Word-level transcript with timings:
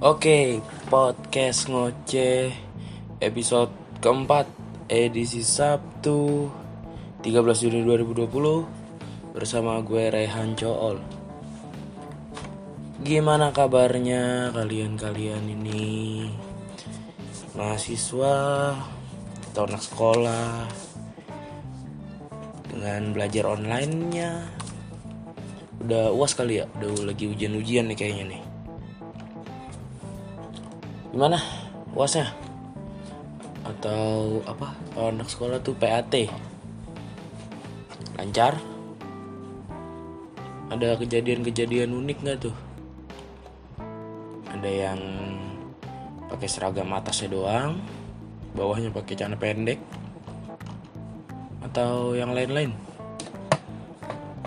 Oke, 0.00 0.64
podcast 0.88 1.68
ngoceh 1.68 2.48
episode 3.20 3.68
keempat 4.00 4.48
edisi 4.88 5.44
Sabtu 5.44 6.48
13 7.20 7.28
Juni 7.68 7.84
2020 7.84 9.36
bersama 9.36 9.76
gue 9.84 10.08
Rehan 10.08 10.56
Cool. 10.56 10.96
Gimana 13.04 13.52
kabarnya 13.52 14.48
kalian-kalian 14.56 15.44
ini? 15.52 16.32
Mahasiswa 17.52 18.36
atau 19.52 19.62
anak 19.68 19.84
sekolah 19.84 20.64
dengan 22.72 23.12
belajar 23.12 23.52
online-nya 23.52 24.48
udah 25.84 26.08
uas 26.16 26.32
kali 26.32 26.64
ya 26.64 26.66
udah 26.80 27.12
lagi 27.12 27.28
ujian-ujian 27.28 27.84
nih 27.92 28.00
kayaknya 28.00 28.24
nih 28.32 28.49
gimana 31.10 31.42
uasnya 31.90 32.30
atau 33.66 34.38
apa? 34.46 34.74
Kalau 34.94 35.08
anak 35.10 35.28
sekolah 35.30 35.58
tuh 35.62 35.74
PAT 35.74 36.14
lancar? 38.18 38.54
Ada 40.70 40.94
kejadian-kejadian 41.02 41.90
unik 41.90 42.18
nggak 42.22 42.38
tuh? 42.46 42.54
Ada 44.54 44.70
yang 44.70 45.00
pakai 46.30 46.46
seragam 46.46 46.94
atasnya 46.94 47.34
doang 47.34 47.82
bawahnya 48.54 48.94
pakai 48.94 49.18
celana 49.18 49.34
pendek 49.34 49.82
atau 51.70 52.14
yang 52.14 52.30
lain-lain? 52.30 52.70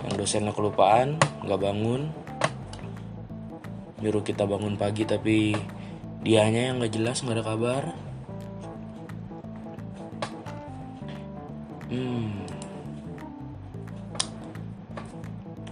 Yang 0.07 0.13
dosennya 0.16 0.55
kelupaan 0.55 1.20
nggak 1.43 1.59
bangun 1.59 2.07
nyuruh 4.04 4.23
kita 4.23 4.43
bangun 4.43 4.76
pagi 4.76 5.07
tapi 5.07 5.55
dianya 6.24 6.71
yang 6.71 6.79
nggak 6.79 6.96
jelas 6.96 7.20
nggak 7.20 7.38
ada 7.38 7.46
kabar. 7.46 7.84
Hmm. 11.91 12.48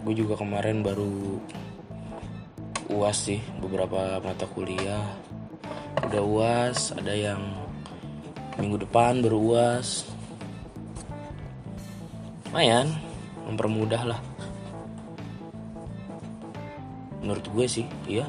Gue 0.04 0.14
juga 0.14 0.36
kemarin 0.36 0.84
baru 0.84 1.40
uas 2.92 3.18
sih 3.32 3.40
beberapa 3.64 4.20
mata 4.20 4.44
kuliah. 4.52 5.08
Udah 6.04 6.22
uas 6.22 6.92
ada 6.92 7.16
yang 7.16 7.40
minggu 8.60 8.84
depan 8.84 9.24
baru 9.24 9.40
uas. 9.40 10.06
Lumayan 12.52 12.92
mempermudah 13.48 14.04
lah 14.04 14.22
menurut 17.22 17.46
gue 17.54 17.66
sih 17.70 17.86
iya 18.10 18.26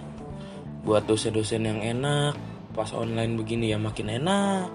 buat 0.82 1.06
dosen-dosen 1.06 1.62
yang 1.62 1.80
enak 1.80 2.34
pas 2.72 2.88
online 2.96 3.36
begini 3.36 3.70
ya 3.70 3.78
makin 3.78 4.08
enak. 4.08 4.68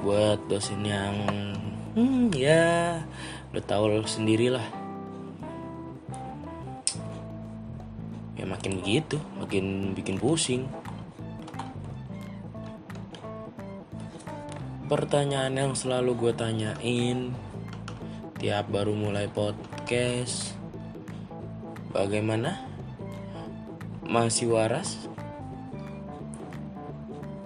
Buat 0.00 0.42
dosen 0.50 0.82
yang 0.82 1.14
hmm 1.94 2.32
ya 2.34 3.02
udah 3.50 3.64
tahu 3.66 4.06
sendiri 4.06 4.54
lah 4.54 4.62
ya 8.38 8.46
makin 8.46 8.78
begitu 8.80 9.18
makin 9.36 9.92
bikin 9.92 10.16
pusing. 10.16 10.64
Pertanyaan 14.90 15.54
yang 15.54 15.72
selalu 15.78 16.18
gue 16.18 16.32
tanyain 16.34 17.30
tiap 18.42 18.66
baru 18.72 18.90
mulai 18.96 19.30
podcast 19.30 20.58
bagaimana 21.94 22.69
masih 24.10 24.50
waras. 24.50 24.98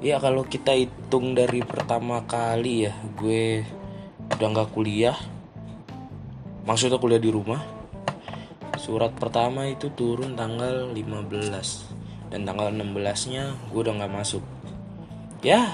Ya 0.00 0.16
kalau 0.16 0.48
kita 0.48 0.72
hitung 0.72 1.36
dari 1.36 1.60
pertama 1.60 2.24
kali 2.24 2.88
ya 2.88 2.92
gue 3.20 3.68
udah 4.32 4.48
nggak 4.48 4.72
kuliah. 4.72 5.16
Maksudnya 6.64 6.96
kuliah 6.96 7.20
di 7.20 7.28
rumah. 7.28 7.60
Surat 8.80 9.12
pertama 9.12 9.68
itu 9.68 9.92
turun 9.92 10.32
tanggal 10.36 10.88
15 10.92 12.32
dan 12.32 12.48
tanggal 12.48 12.72
16 12.72 13.32
nya 13.32 13.52
gue 13.68 13.80
udah 13.84 13.94
nggak 14.00 14.14
masuk. 14.16 14.44
Ya 15.44 15.68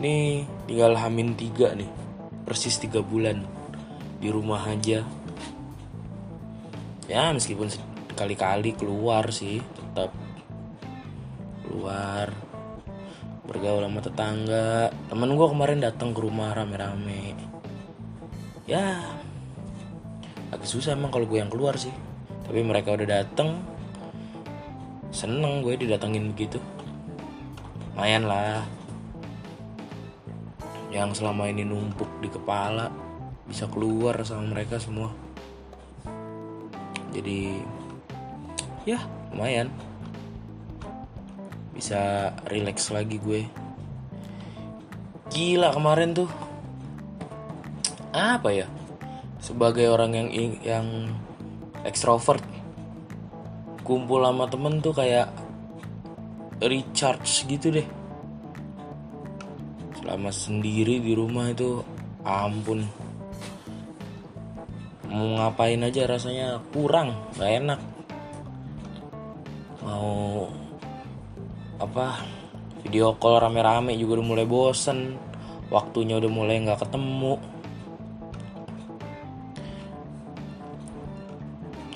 ini 0.00 0.48
tinggal 0.64 0.96
hamin 0.96 1.36
tiga 1.36 1.76
nih. 1.76 1.88
Persis 2.48 2.80
tiga 2.80 3.04
bulan 3.04 3.44
di 4.24 4.32
rumah 4.32 4.64
aja. 4.64 5.04
Ya 7.12 7.22
meskipun 7.36 7.68
sekali-kali 8.16 8.72
keluar 8.72 9.28
sih 9.28 9.60
tetap 9.60 10.08
keluar 11.68 12.32
bergaul 13.44 13.84
sama 13.84 14.00
tetangga. 14.00 14.88
Temen 15.12 15.36
gue 15.36 15.46
kemarin 15.52 15.84
datang 15.84 16.16
ke 16.16 16.24
rumah 16.24 16.56
rame-rame. 16.56 17.36
Ya 18.64 19.04
agak 20.48 20.64
susah 20.64 20.96
emang 20.96 21.12
kalau 21.12 21.28
gue 21.28 21.44
yang 21.44 21.52
keluar 21.52 21.76
sih. 21.76 21.92
Tapi 22.48 22.64
mereka 22.64 22.96
udah 22.96 23.04
datang 23.04 23.60
seneng 25.12 25.60
gue 25.60 25.76
didatengin 25.76 26.32
begitu 26.32 26.56
lumayan 27.92 28.24
lah. 28.24 28.64
Yang 30.88 31.20
selama 31.20 31.52
ini 31.52 31.68
numpuk 31.68 32.08
di 32.24 32.32
kepala 32.32 32.88
bisa 33.44 33.68
keluar 33.68 34.24
sama 34.24 34.56
mereka 34.56 34.80
semua. 34.80 35.12
Jadi 37.12 37.60
ya 38.86 39.02
lumayan. 39.34 39.68
Bisa 41.74 42.32
relax 42.48 42.88
lagi 42.94 43.18
gue. 43.20 43.44
Gila 45.28 45.74
kemarin 45.74 46.14
tuh. 46.14 46.30
Apa 48.14 48.48
ya? 48.54 48.70
Sebagai 49.42 49.90
orang 49.90 50.14
yang 50.16 50.28
yang 50.64 50.86
ekstrovert 51.84 52.40
kumpul 53.84 54.24
sama 54.24 54.48
temen 54.48 54.80
tuh 54.80 54.94
kayak 54.94 55.28
recharge 56.62 57.44
gitu 57.44 57.74
deh. 57.74 57.86
Selama 60.00 60.30
sendiri 60.30 61.02
di 61.02 61.12
rumah 61.12 61.50
itu 61.50 61.82
ampun. 62.24 62.86
Mau 65.10 65.38
ngapain 65.38 65.82
aja 65.84 66.08
rasanya 66.08 66.58
kurang 66.74 67.14
gak 67.38 67.52
enak 67.62 67.80
mau 69.86 70.50
apa 71.78 72.26
video 72.82 73.14
call 73.14 73.38
rame-rame 73.38 73.94
juga 73.94 74.18
udah 74.18 74.26
mulai 74.26 74.46
bosen. 74.46 75.14
Waktunya 75.70 76.18
udah 76.18 76.30
mulai 76.30 76.62
nggak 76.62 76.82
ketemu. 76.82 77.34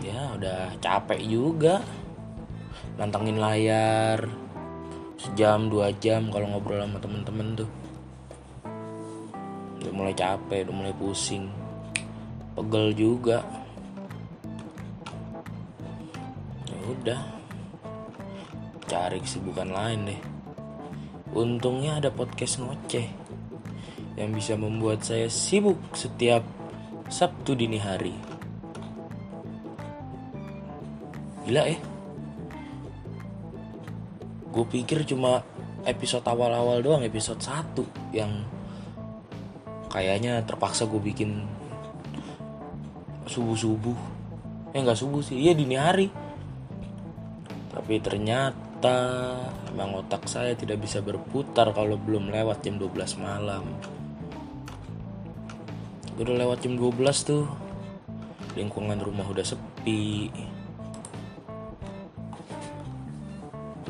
Ya 0.03 0.34
udah 0.39 0.61
capek 0.78 1.21
juga. 1.27 1.83
Nantangin 2.99 3.39
layar 3.43 4.27
sejam 5.19 5.69
dua 5.71 5.93
jam 5.99 6.31
kalau 6.31 6.47
ngobrol 6.51 6.83
sama 6.83 6.99
temen-temen 6.99 7.49
tuh. 7.59 7.71
Udah 9.83 9.93
mulai 9.95 10.15
capek 10.15 10.67
udah 10.67 10.75
mulai 10.75 10.95
pusing. 10.95 11.47
Pegel 12.59 12.91
juga. 12.99 13.39
Ya 16.67 16.78
udah 16.91 17.40
cari 18.91 19.23
kesibukan 19.23 19.71
lain 19.71 20.11
deh. 20.11 20.21
Untungnya 21.31 22.03
ada 22.03 22.11
podcast 22.11 22.59
ngoceh 22.59 23.06
yang 24.19 24.34
bisa 24.34 24.59
membuat 24.59 25.06
saya 25.06 25.31
sibuk 25.31 25.78
setiap 25.95 26.43
Sabtu 27.06 27.55
dini 27.55 27.78
hari. 27.78 28.11
Gila 31.47 31.63
ya. 31.71 31.78
Gue 34.51 34.66
pikir 34.66 35.07
cuma 35.07 35.47
episode 35.86 36.27
awal-awal 36.27 36.83
doang 36.83 37.07
episode 37.07 37.39
1 37.39 38.10
yang 38.10 38.43
kayaknya 39.86 40.43
terpaksa 40.43 40.91
gue 40.91 40.98
bikin 40.98 41.47
subuh-subuh. 43.31 43.98
Eh 44.75 44.83
nggak 44.83 44.98
subuh 44.98 45.22
sih 45.22 45.39
iya 45.39 45.54
dini 45.54 45.78
hari. 45.78 46.10
Tapi 47.71 48.03
ternyata 48.03 48.59
emang 48.88 50.00
otak 50.00 50.24
saya 50.24 50.56
tidak 50.56 50.80
bisa 50.80 51.04
berputar 51.04 51.68
kalau 51.77 52.00
belum 52.00 52.32
lewat 52.32 52.65
jam 52.65 52.80
12 52.80 53.21
malam. 53.21 53.68
Udah 56.16 56.36
lewat 56.36 56.65
jam 56.65 56.80
12 56.80 56.97
tuh 57.28 57.44
lingkungan 58.56 58.97
rumah 58.97 59.28
udah 59.28 59.44
sepi. 59.44 60.32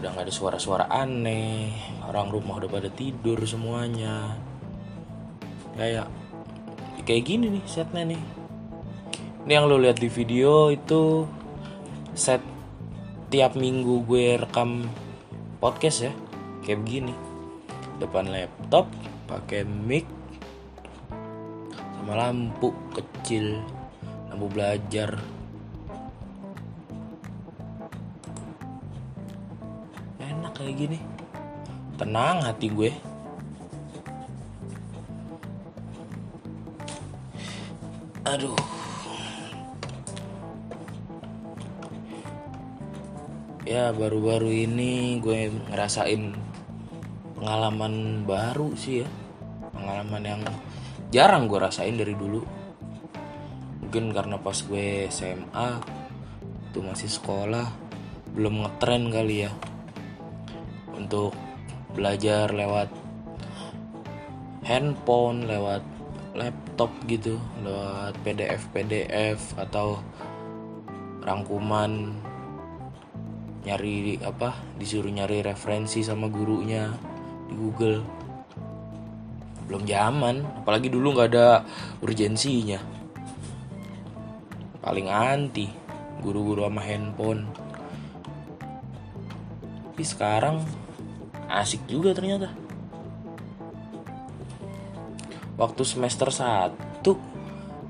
Udah 0.01 0.11
nggak 0.11 0.27
ada 0.27 0.35
suara-suara 0.35 0.91
aneh 0.91 1.71
orang 2.11 2.35
rumah 2.35 2.59
udah 2.59 2.71
pada 2.71 2.91
tidur 2.91 3.39
semuanya. 3.47 4.35
Kayak 5.79 6.11
kayak 7.07 7.23
gini 7.23 7.47
nih 7.55 7.65
setnya 7.71 8.03
nih. 8.11 8.23
Ini 9.47 9.53
yang 9.55 9.71
lo 9.71 9.79
lihat 9.79 10.03
di 10.03 10.11
video 10.11 10.69
itu 10.75 11.25
set 12.13 12.50
tiap 13.31 13.55
minggu 13.55 14.03
gue 14.11 14.43
rekam 14.43 14.91
podcast 15.63 16.11
ya 16.11 16.13
kayak 16.67 16.83
begini. 16.83 17.15
Depan 18.03 18.27
laptop 18.27 18.91
pakai 19.31 19.63
mic 19.63 20.03
sama 21.95 22.19
lampu 22.19 22.75
kecil 22.91 23.63
lampu 24.27 24.51
belajar. 24.51 25.15
Enak 30.19 30.51
kayak 30.59 30.75
gini. 30.75 30.99
Tenang 32.03 32.43
hati 32.43 32.67
gue. 32.67 32.91
Aduh 38.27 38.80
ya 43.71 43.95
baru-baru 43.95 44.51
ini 44.67 45.23
gue 45.23 45.47
ngerasain 45.71 46.35
pengalaman 47.39 48.27
baru 48.27 48.75
sih 48.75 49.07
ya. 49.07 49.09
Pengalaman 49.71 50.23
yang 50.27 50.43
jarang 51.15 51.47
gue 51.47 51.63
rasain 51.63 51.95
dari 51.95 52.19
dulu. 52.19 52.43
Mungkin 53.87 54.11
karena 54.11 54.43
pas 54.43 54.59
gue 54.59 55.07
SMA 55.07 55.71
itu 56.67 56.83
masih 56.83 57.07
sekolah 57.07 57.71
belum 58.35 58.67
ngetren 58.67 59.07
kali 59.15 59.47
ya. 59.47 59.55
Untuk 60.99 61.31
belajar 61.95 62.51
lewat 62.51 62.91
handphone 64.67 65.47
lewat 65.47 65.83
laptop 66.35 66.91
gitu 67.07 67.39
lewat 67.63 68.19
PDF 68.23 68.67
PDF 68.75 69.39
atau 69.59 69.99
rangkuman 71.23 72.15
nyari 73.71 74.19
apa 74.19 74.59
disuruh 74.75 75.15
nyari 75.15 75.47
referensi 75.47 76.03
sama 76.03 76.27
gurunya 76.27 76.91
di 77.47 77.55
Google. 77.55 78.03
Belum 79.71 79.87
zaman 79.87 80.43
apalagi 80.67 80.91
dulu 80.91 81.15
nggak 81.15 81.31
ada 81.31 81.63
urgensinya. 82.03 82.83
Paling 84.83 85.07
anti 85.07 85.71
guru-guru 86.19 86.67
sama 86.67 86.83
handphone. 86.83 87.47
Tapi 89.95 90.03
sekarang 90.03 90.67
asik 91.47 91.87
juga 91.87 92.11
ternyata. 92.11 92.51
Waktu 95.55 95.83
semester 95.87 96.35
1 96.35 97.07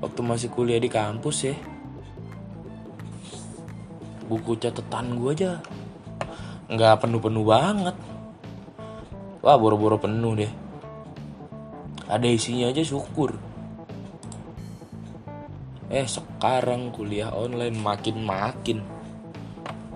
waktu 0.03 0.21
masih 0.21 0.49
kuliah 0.53 0.81
di 0.81 0.91
kampus 0.91 1.37
ya 1.49 1.55
buku 4.31 4.55
catatan 4.55 5.19
gue 5.19 5.35
aja. 5.35 5.59
Nggak 6.71 7.03
penuh-penuh 7.03 7.43
banget. 7.43 7.95
Wah 9.43 9.59
boro-boro 9.59 9.99
penuh 9.99 10.39
deh. 10.39 10.51
Ada 12.07 12.31
isinya 12.31 12.71
aja 12.71 12.79
syukur. 12.79 13.35
Eh 15.91 16.07
sekarang 16.07 16.95
kuliah 16.95 17.35
online 17.35 17.75
makin 17.75 18.23
makin 18.23 18.79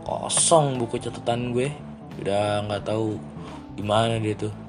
kosong 0.03 0.75
buku 0.75 0.99
catatan 0.99 1.55
gue. 1.55 1.71
Udah 2.19 2.67
nggak 2.67 2.91
tahu 2.91 3.15
gimana 3.79 4.19
dia 4.19 4.35
tuh 4.35 4.64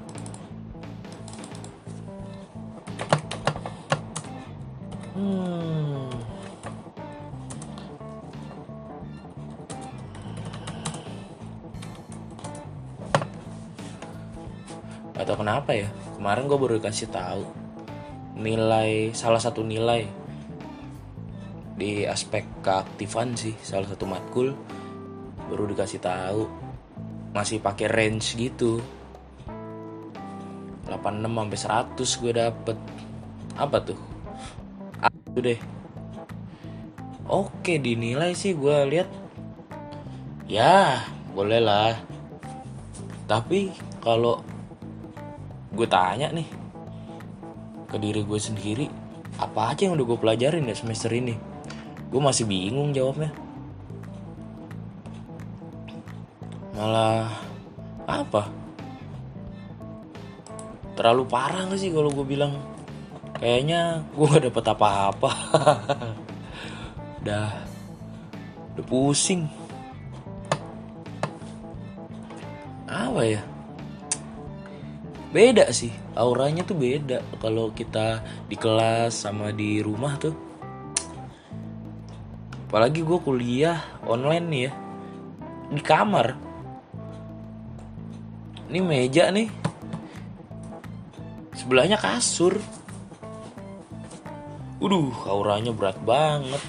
kenapa 15.66 15.82
ya? 15.82 15.90
Kemarin 16.14 16.46
gue 16.46 16.58
baru 16.62 16.74
dikasih 16.78 17.10
tahu 17.10 17.42
nilai 18.38 19.10
salah 19.10 19.42
satu 19.42 19.66
nilai 19.66 20.06
di 21.74 22.06
aspek 22.06 22.46
keaktifan 22.62 23.34
sih 23.34 23.50
salah 23.66 23.90
satu 23.90 24.06
matkul 24.06 24.54
baru 25.50 25.66
dikasih 25.66 25.98
tahu 25.98 26.46
masih 27.34 27.58
pakai 27.58 27.90
range 27.90 28.38
gitu. 28.38 28.78
86 30.86 31.34
sampai 31.34 31.58
100 31.58 32.22
gue 32.22 32.32
dapet. 32.38 32.78
Apa 33.58 33.82
tuh? 33.82 33.98
Itu 35.34 35.42
deh. 35.42 35.58
Oke 37.26 37.82
dinilai 37.82 38.38
sih 38.38 38.54
gue 38.54 38.76
lihat. 38.86 39.10
Ya 40.46 41.02
boleh 41.34 41.58
lah. 41.58 41.98
Tapi 43.26 43.74
kalau 43.98 44.46
gue 45.76 45.84
tanya 45.84 46.32
nih 46.32 46.48
ke 47.86 47.96
diri 48.00 48.24
gue 48.24 48.40
sendiri 48.40 49.06
apa 49.36 49.76
aja 49.76 49.84
yang 49.84 50.00
udah 50.00 50.06
gue 50.08 50.18
pelajarin 50.18 50.64
ya 50.64 50.76
semester 50.76 51.12
ini? 51.12 51.36
Gue 52.08 52.20
masih 52.22 52.48
bingung 52.48 52.96
jawabnya. 52.96 53.28
Malah 56.72 57.28
apa? 58.08 58.48
Terlalu 60.96 61.24
parah 61.28 61.68
gak 61.68 61.76
sih 61.76 61.92
kalau 61.92 62.08
gue 62.08 62.24
bilang? 62.24 62.56
Kayaknya 63.36 64.08
gue 64.16 64.24
gak 64.24 64.44
dapet 64.48 64.64
apa-apa. 64.72 65.30
Udah 67.20 67.48
udah 68.76 68.86
pusing. 68.92 69.48
Apa 72.86 73.24
ya 73.24 73.55
beda 75.30 75.68
sih 75.74 75.90
auranya 76.16 76.64
tuh 76.64 76.78
beda. 76.78 77.20
Kalau 77.38 77.70
kita 77.70 78.24
di 78.48 78.56
kelas 78.56 79.12
sama 79.14 79.52
di 79.52 79.84
rumah 79.84 80.16
tuh. 80.16 80.34
Apalagi 82.66 83.04
gue 83.04 83.18
kuliah 83.22 83.78
online 84.08 84.46
nih 84.50 84.62
ya. 84.66 84.72
Di 85.70 85.82
kamar. 85.84 86.26
Ini 88.66 88.80
meja 88.82 89.30
nih. 89.30 89.48
Sebelahnya 91.54 91.96
kasur. 91.96 92.58
Waduh, 94.76 95.14
auranya 95.30 95.72
berat 95.72 95.96
banget. 96.04 96.60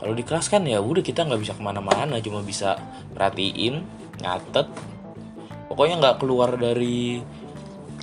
Kalau 0.00 0.14
di 0.16 0.24
kelas 0.24 0.48
kan 0.48 0.64
ya 0.64 0.80
udah 0.80 1.04
kita 1.04 1.28
nggak 1.28 1.40
bisa 1.44 1.52
ke 1.52 1.60
mana-mana, 1.60 2.16
cuma 2.24 2.40
bisa 2.40 2.78
perhatiin, 3.12 3.84
nyatet. 4.22 4.89
Pokoknya 5.80 5.96
nggak 5.96 6.18
keluar 6.20 6.60
dari 6.60 7.24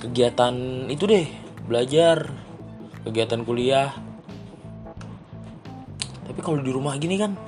kegiatan 0.02 0.50
itu 0.90 1.06
deh, 1.06 1.30
belajar, 1.62 2.26
kegiatan 3.06 3.46
kuliah. 3.46 3.94
Tapi 6.26 6.40
kalau 6.42 6.58
di 6.58 6.74
rumah 6.74 6.98
gini 6.98 7.14
kan 7.14 7.38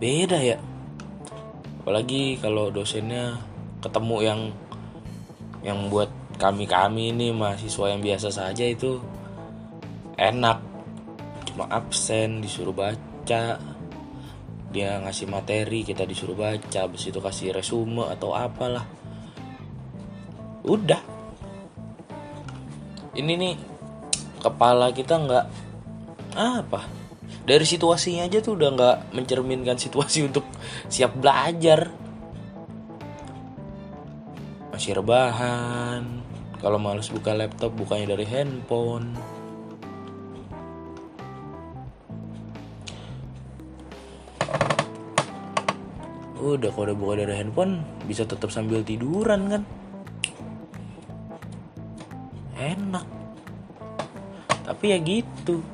beda 0.00 0.40
ya. 0.40 0.56
Apalagi 1.84 2.40
kalau 2.40 2.72
dosennya 2.72 3.36
ketemu 3.84 4.16
yang 4.24 4.40
yang 5.60 5.92
buat 5.92 6.08
kami-kami 6.40 7.12
ini 7.12 7.36
mahasiswa 7.36 7.92
yang 7.92 8.00
biasa 8.00 8.32
saja 8.32 8.64
itu 8.64 8.96
enak 10.16 10.64
cuma 11.44 11.68
absen 11.68 12.40
disuruh 12.40 12.72
baca 12.72 13.60
dia 14.72 14.90
ngasih 15.04 15.28
materi 15.28 15.84
kita 15.84 16.08
disuruh 16.08 16.40
baca 16.40 16.88
habis 16.88 17.04
itu 17.04 17.20
kasih 17.20 17.52
resume 17.52 18.08
atau 18.08 18.32
apalah 18.32 18.97
udah. 20.68 21.02
Ini 23.18 23.32
nih 23.34 23.54
kepala 24.38 24.94
kita 24.94 25.18
nggak 25.18 25.46
apa. 26.38 26.80
Dari 27.48 27.64
situasinya 27.64 28.28
aja 28.28 28.44
tuh 28.44 28.60
udah 28.60 28.68
nggak 28.76 28.96
mencerminkan 29.16 29.80
situasi 29.80 30.28
untuk 30.28 30.44
siap 30.92 31.16
belajar. 31.16 31.88
Masih 34.70 34.94
rebahan. 35.00 36.04
Kalau 36.60 36.78
males 36.78 37.08
buka 37.08 37.32
laptop 37.34 37.74
bukanya 37.74 38.14
dari 38.14 38.26
handphone. 38.28 39.16
Udah 46.38 46.70
kalau 46.70 46.94
udah 46.94 46.96
buka 46.96 47.14
dari 47.26 47.34
handphone 47.34 47.82
bisa 48.06 48.22
tetap 48.22 48.54
sambil 48.54 48.86
tiduran 48.86 49.50
kan 49.50 49.62
enak. 52.58 53.06
Tapi 54.66 54.84
ya 54.92 54.98
gitu. 55.00 55.64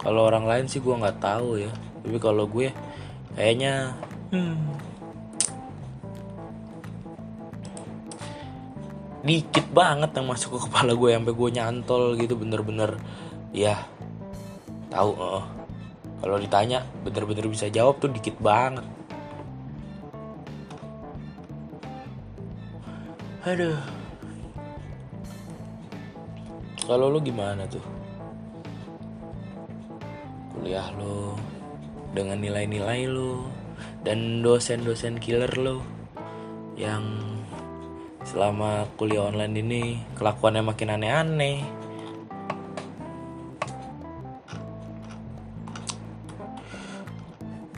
Kalau 0.00 0.28
orang 0.28 0.44
lain 0.44 0.66
sih 0.66 0.80
gue 0.82 0.92
nggak 0.92 1.20
tahu 1.20 1.60
ya. 1.60 1.70
Tapi 2.02 2.16
kalau 2.20 2.44
gue 2.48 2.72
kayaknya 3.36 3.96
hmm, 4.32 4.56
dikit 9.24 9.66
banget 9.72 10.12
yang 10.12 10.28
masuk 10.28 10.60
ke 10.60 10.68
kepala 10.68 10.92
gue 10.92 11.10
sampai 11.16 11.32
gue 11.32 11.48
nyantol 11.56 12.02
gitu 12.20 12.36
bener-bener 12.36 13.00
ya 13.56 13.88
tahu 14.92 15.16
uh, 15.16 15.42
kalau 16.20 16.36
ditanya 16.36 16.84
bener-bener 17.00 17.48
bisa 17.48 17.72
jawab 17.72 18.00
tuh 18.00 18.08
dikit 18.12 18.36
banget. 18.40 18.84
Aduh 23.44 24.03
kalau 26.84 27.08
lu 27.08 27.20
gimana 27.24 27.64
tuh? 27.64 27.80
Kuliah 30.52 30.88
lo 31.00 31.34
dengan 32.12 32.38
nilai-nilai 32.38 33.08
lo 33.08 33.48
dan 34.04 34.44
dosen-dosen 34.44 35.16
killer 35.18 35.50
lo 35.56 35.80
yang 36.76 37.02
selama 38.24 38.88
kuliah 39.00 39.28
online 39.32 39.54
ini 39.60 39.82
kelakuannya 40.16 40.62
makin 40.64 40.94
aneh-aneh. 40.94 41.58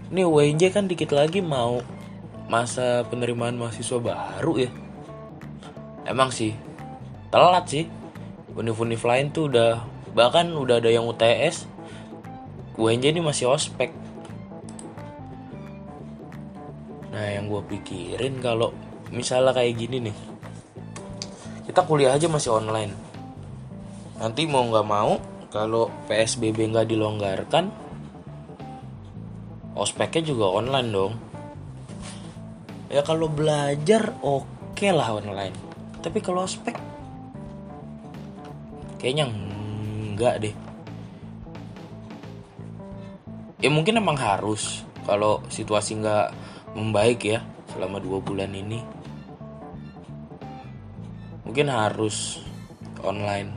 Ini 0.07 0.23
UNJ 0.23 0.63
kan 0.71 0.87
dikit 0.87 1.11
lagi 1.15 1.43
mau 1.43 1.83
masa 2.47 3.03
penerimaan 3.11 3.59
mahasiswa 3.59 3.99
baru 3.99 4.55
ya. 4.67 4.71
Emang 6.07 6.31
sih 6.31 6.55
telat 7.35 7.67
sih 7.67 7.85
univ-univ 8.57 9.05
lain 9.05 9.29
tuh 9.31 9.53
udah 9.53 9.85
bahkan 10.17 10.49
udah 10.49 10.81
ada 10.81 10.89
yang 10.89 11.05
UTS 11.05 11.69
UNJ 12.77 13.17
ini 13.17 13.21
masih 13.25 13.49
ospek. 13.49 13.89
Nah 17.13 17.27
yang 17.33 17.49
gue 17.49 17.63
pikirin 17.73 18.37
kalau 18.45 18.73
misalnya 19.09 19.57
kayak 19.57 19.81
gini 19.81 20.13
nih. 20.13 20.17
Kita 21.65 21.89
kuliah 21.89 22.13
aja 22.13 22.29
masih 22.29 22.53
online. 22.53 22.93
Nanti 24.21 24.45
mau 24.45 24.65
nggak 24.65 24.89
mau 24.89 25.17
kalau 25.49 25.89
PSBB 26.05 26.69
nggak 26.69 26.89
dilonggarkan 26.89 27.73
ospeknya 29.73 30.33
juga 30.33 30.53
online 30.53 30.89
dong. 30.93 31.13
Ya 32.93 33.01
kalau 33.01 33.33
belajar 33.33 34.13
oke 34.21 34.77
okay 34.77 34.93
lah 34.93 35.17
online. 35.17 35.57
Tapi 36.05 36.21
kalau 36.21 36.45
ospek 36.45 36.86
kayaknya 39.07 39.31
enggak 39.31 40.35
deh. 40.43 40.55
Ya 43.63 43.71
mungkin 43.71 44.03
emang 44.03 44.19
harus 44.19 44.83
kalau 45.07 45.47
situasi 45.47 46.03
nggak 46.03 46.35
membaik 46.75 47.23
ya 47.23 47.39
selama 47.71 48.03
dua 48.03 48.19
bulan 48.19 48.51
ini. 48.51 48.83
Mungkin 51.47 51.71
harus 51.71 52.43
online. 53.07 53.55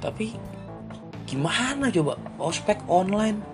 Tapi 0.00 0.32
gimana 1.28 1.92
coba 1.92 2.16
ospek 2.40 2.80
online? 2.88 3.44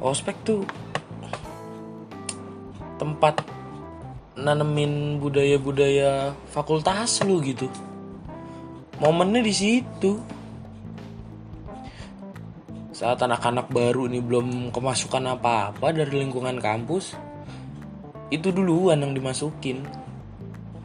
Ospek 0.00 0.40
tuh 0.40 0.64
tempat 2.96 3.55
nanemin 4.36 5.16
budaya-budaya 5.16 6.36
fakultas 6.52 7.24
lu 7.24 7.40
gitu. 7.40 7.66
Momennya 9.00 9.40
di 9.40 9.52
situ. 9.52 10.20
Saat 12.92 13.20
anak-anak 13.24 13.68
baru 13.68 14.08
ini 14.08 14.24
belum 14.24 14.72
kemasukan 14.72 15.36
apa-apa 15.36 15.92
dari 15.92 16.24
lingkungan 16.24 16.56
kampus 16.60 17.12
itu 18.32 18.48
duluan 18.52 19.04
yang 19.04 19.12
dimasukin. 19.12 19.84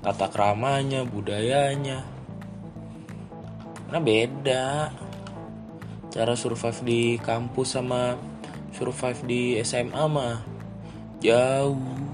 Tata 0.04 0.28
keramanya 0.28 1.08
budayanya. 1.08 2.04
Karena 3.88 4.00
beda. 4.00 4.66
Cara 6.12 6.36
survive 6.36 6.80
di 6.84 7.02
kampus 7.16 7.80
sama 7.80 8.20
survive 8.76 9.20
di 9.24 9.42
SMA 9.64 10.04
mah 10.12 10.44
jauh 11.24 12.11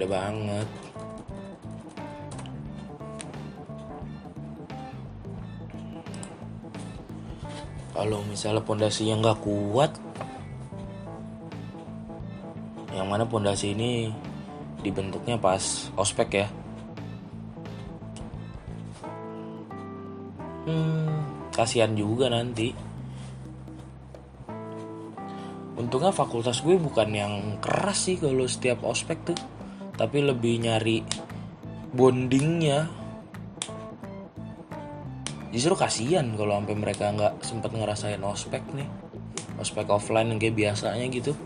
beda 0.00 0.16
banget. 0.16 0.68
Kalau 7.92 8.24
misalnya 8.24 8.64
pondasinya 8.64 9.20
nggak 9.20 9.40
kuat 9.44 9.92
yang 12.96 13.12
mana 13.12 13.28
pondasi 13.28 13.76
ini 13.76 14.08
dibentuknya 14.80 15.36
pas 15.36 15.92
ospek 16.00 16.28
ya. 16.32 16.48
Hmm 20.64 21.12
kasihan 21.52 21.92
juga 21.92 22.32
nanti. 22.32 22.72
Untungnya 25.76 26.08
fakultas 26.08 26.64
gue 26.64 26.80
bukan 26.80 27.08
yang 27.12 27.60
keras 27.60 28.08
sih 28.08 28.16
kalau 28.16 28.48
setiap 28.48 28.80
ospek 28.80 29.20
tuh 29.28 29.59
tapi 30.00 30.24
lebih 30.24 30.64
nyari 30.64 31.04
bondingnya. 31.92 32.88
Justru 35.52 35.76
kasihan 35.76 36.24
kalau 36.40 36.56
sampai 36.56 36.76
mereka 36.78 37.12
nggak 37.12 37.44
sempat 37.44 37.68
ngerasain 37.76 38.24
ospek 38.24 38.64
nih. 38.72 38.88
Ospek 39.60 39.92
offline 39.92 40.32
yang 40.32 40.40
kayak 40.40 40.56
biasanya 40.56 41.04
gitu. 41.12 41.36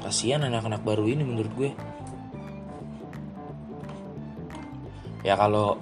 Kasihan 0.00 0.40
anak-anak 0.40 0.80
baru 0.80 1.04
ini 1.04 1.20
menurut 1.20 1.52
gue. 1.52 1.70
Ya 5.20 5.36
kalau 5.36 5.76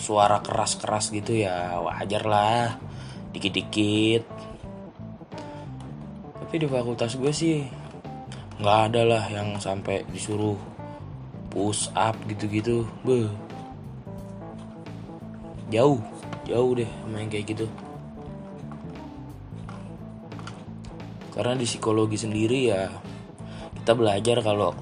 suara 0.00 0.40
keras-keras 0.40 1.12
gitu 1.12 1.36
ya 1.36 1.84
wajar 1.84 2.24
lah. 2.24 2.80
Dikit-dikit. 3.36 4.24
Tapi 6.38 6.54
di 6.56 6.66
fakultas 6.70 7.18
gue 7.18 7.34
sih 7.34 7.79
nggak 8.60 8.78
ada 8.92 9.02
lah 9.08 9.24
yang 9.32 9.56
sampai 9.56 10.04
disuruh 10.12 10.56
push 11.48 11.88
up 11.96 12.14
gitu-gitu. 12.28 12.84
Be. 13.02 13.26
Jauh 15.72 15.98
jauh 16.50 16.74
deh 16.74 16.90
yang 17.14 17.30
kayak 17.30 17.46
gitu. 17.54 17.66
Karena 21.30 21.54
di 21.54 21.64
psikologi 21.64 22.18
sendiri 22.18 22.58
ya 22.68 22.90
kita 23.80 23.96
belajar 23.96 24.42
kalau 24.44 24.74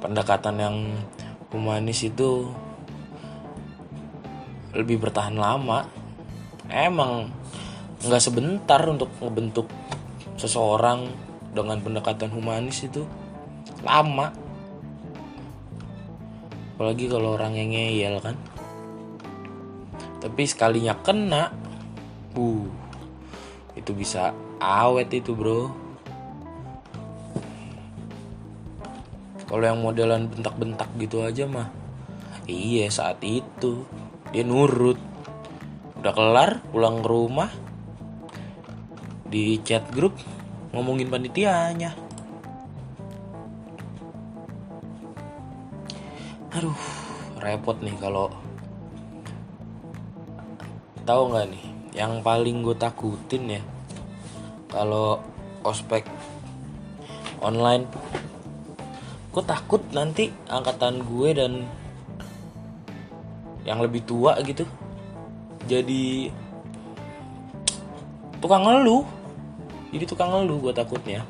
pendekatan 0.00 0.56
yang 0.58 0.76
humanis 1.52 2.02
itu 2.08 2.48
lebih 4.72 4.98
bertahan 4.98 5.36
lama. 5.36 5.84
Emang 6.68 7.30
nggak 8.02 8.22
sebentar 8.22 8.80
untuk 8.88 9.12
ngebentuk 9.20 9.68
seseorang 10.40 11.27
dengan 11.52 11.80
pendekatan 11.80 12.30
humanis 12.32 12.84
itu 12.84 13.04
lama. 13.82 14.32
Apalagi 16.76 17.10
kalau 17.10 17.34
orang 17.34 17.58
yang 17.58 17.70
ngeyel 17.74 18.22
kan? 18.22 18.36
Tapi 20.18 20.42
sekalinya 20.46 20.94
kena 20.98 21.50
uh 22.38 22.66
itu 23.78 23.94
bisa 23.94 24.34
awet 24.58 25.10
itu 25.14 25.34
bro. 25.34 25.70
Kalau 29.48 29.64
yang 29.64 29.80
modelan 29.80 30.28
bentak-bentak 30.28 30.92
gitu 31.00 31.24
aja 31.24 31.48
mah 31.48 31.72
iya 32.44 32.90
saat 32.90 33.22
itu 33.24 33.86
dia 34.34 34.44
nurut. 34.44 34.98
Udah 35.98 36.14
kelar 36.14 36.50
pulang 36.70 37.02
ke 37.02 37.08
rumah 37.08 37.50
di 39.28 39.60
chat 39.66 39.84
grup 39.90 40.14
ngomongin 40.72 41.08
panitianya. 41.08 41.92
Aduh 46.52 46.98
repot 47.38 47.78
nih 47.80 47.94
kalau 47.96 48.28
tahu 51.06 51.32
nggak 51.32 51.46
nih 51.54 51.64
yang 51.96 52.20
paling 52.20 52.60
gue 52.60 52.76
takutin 52.76 53.58
ya 53.58 53.62
kalau 54.68 55.22
ospek 55.64 56.04
online 57.40 57.88
gue 59.32 59.44
takut 59.46 59.80
nanti 59.94 60.28
angkatan 60.50 61.00
gue 61.00 61.28
dan 61.32 61.52
yang 63.64 63.80
lebih 63.80 64.04
tua 64.04 64.36
gitu 64.44 64.68
jadi 65.64 66.32
tukang 68.44 68.68
ngeluh 68.68 69.06
jadi 69.88 70.04
tukang 70.04 70.28
ngeluh 70.28 70.60
gue 70.68 70.72
takutnya. 70.76 71.24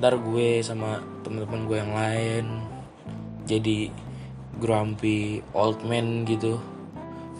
Ntar 0.00 0.16
gue 0.16 0.64
sama 0.64 1.04
teman-teman 1.20 1.68
gue 1.68 1.76
yang 1.76 1.92
lain 1.92 2.44
jadi 3.44 3.92
grumpy 4.56 5.44
old 5.52 5.84
man 5.84 6.24
gitu. 6.24 6.56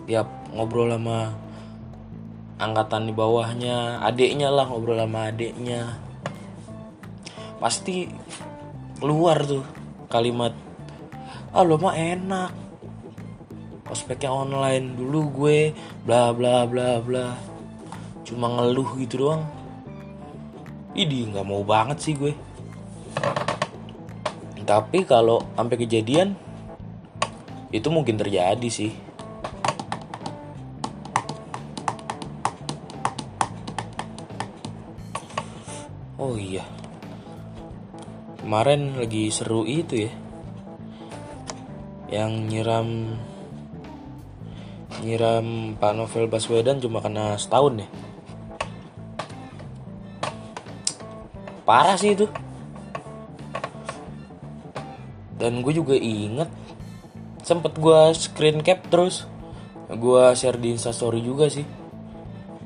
Tiap 0.04 0.28
ngobrol 0.52 0.92
sama 0.92 1.32
angkatan 2.58 3.08
di 3.08 3.14
bawahnya 3.14 4.02
adiknya 4.04 4.52
lah 4.52 4.68
ngobrol 4.68 5.00
sama 5.00 5.32
adiknya. 5.32 5.96
Pasti 7.56 8.04
keluar 9.00 9.40
tuh 9.48 9.64
kalimat 10.12 10.52
ah 11.56 11.64
lo 11.64 11.80
mah 11.80 11.96
enak. 11.96 12.52
Ospeknya 13.88 14.28
online 14.28 14.92
dulu 14.92 15.20
gue 15.32 15.72
bla 16.04 16.36
bla 16.36 16.68
bla 16.68 17.00
bla 17.00 17.47
cuma 18.28 18.52
ngeluh 18.52 19.00
gitu 19.00 19.24
doang. 19.24 19.48
Idi 20.92 21.24
nggak 21.32 21.48
mau 21.48 21.64
banget 21.64 21.96
sih 22.04 22.12
gue. 22.12 22.36
Tapi 24.68 25.08
kalau 25.08 25.40
sampai 25.56 25.80
kejadian 25.80 26.36
itu 27.72 27.88
mungkin 27.88 28.20
terjadi 28.20 28.68
sih. 28.68 28.92
Oh 36.20 36.36
iya. 36.36 36.68
Kemarin 38.44 39.00
lagi 39.00 39.32
seru 39.32 39.64
itu 39.64 40.04
ya. 40.04 40.12
Yang 42.12 42.32
nyiram 42.52 42.88
nyiram 45.00 45.78
Pak 45.80 45.92
Novel 45.96 46.28
Baswedan 46.28 46.82
cuma 46.82 47.00
kena 47.00 47.38
setahun 47.40 47.86
ya 47.86 47.88
parah 51.68 52.00
sih 52.00 52.16
itu. 52.16 52.24
Dan 55.36 55.60
gue 55.60 55.76
juga 55.76 55.92
inget 55.92 56.48
sempet 57.44 57.76
gue 57.76 58.00
screen 58.16 58.64
cap 58.64 58.88
terus. 58.88 59.28
Gue 59.92 60.32
share 60.32 60.56
di 60.56 60.72
instastory 60.72 61.20
juga 61.20 61.52
sih. 61.52 61.68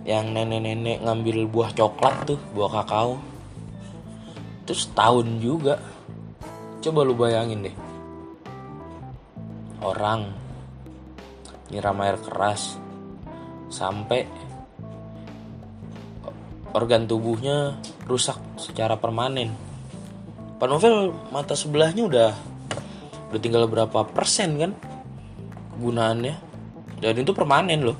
Yang 0.06 0.26
nenek-nenek 0.30 1.02
ngambil 1.02 1.50
buah 1.50 1.70
coklat 1.74 2.30
tuh 2.30 2.38
buah 2.54 2.70
kakao. 2.82 3.18
Terus 4.70 4.86
tahun 4.94 5.42
juga. 5.42 5.82
Coba 6.78 7.02
lu 7.02 7.18
bayangin 7.18 7.66
deh. 7.66 7.76
Orang 9.82 10.30
nyiram 11.70 11.98
air 12.02 12.18
keras 12.22 12.78
sampai 13.66 14.26
organ 16.72 17.04
tubuhnya 17.04 17.76
rusak 18.08 18.40
secara 18.56 18.96
permanen. 18.96 19.52
Pak 20.56 20.68
Novel 20.68 21.12
mata 21.28 21.52
sebelahnya 21.52 22.08
udah 22.08 22.30
udah 23.32 23.40
tinggal 23.40 23.68
berapa 23.68 24.04
persen 24.08 24.56
kan 24.60 24.72
kegunaannya? 25.76 26.34
Dan 27.02 27.18
itu 27.18 27.32
permanen 27.34 27.80
loh. 27.82 27.98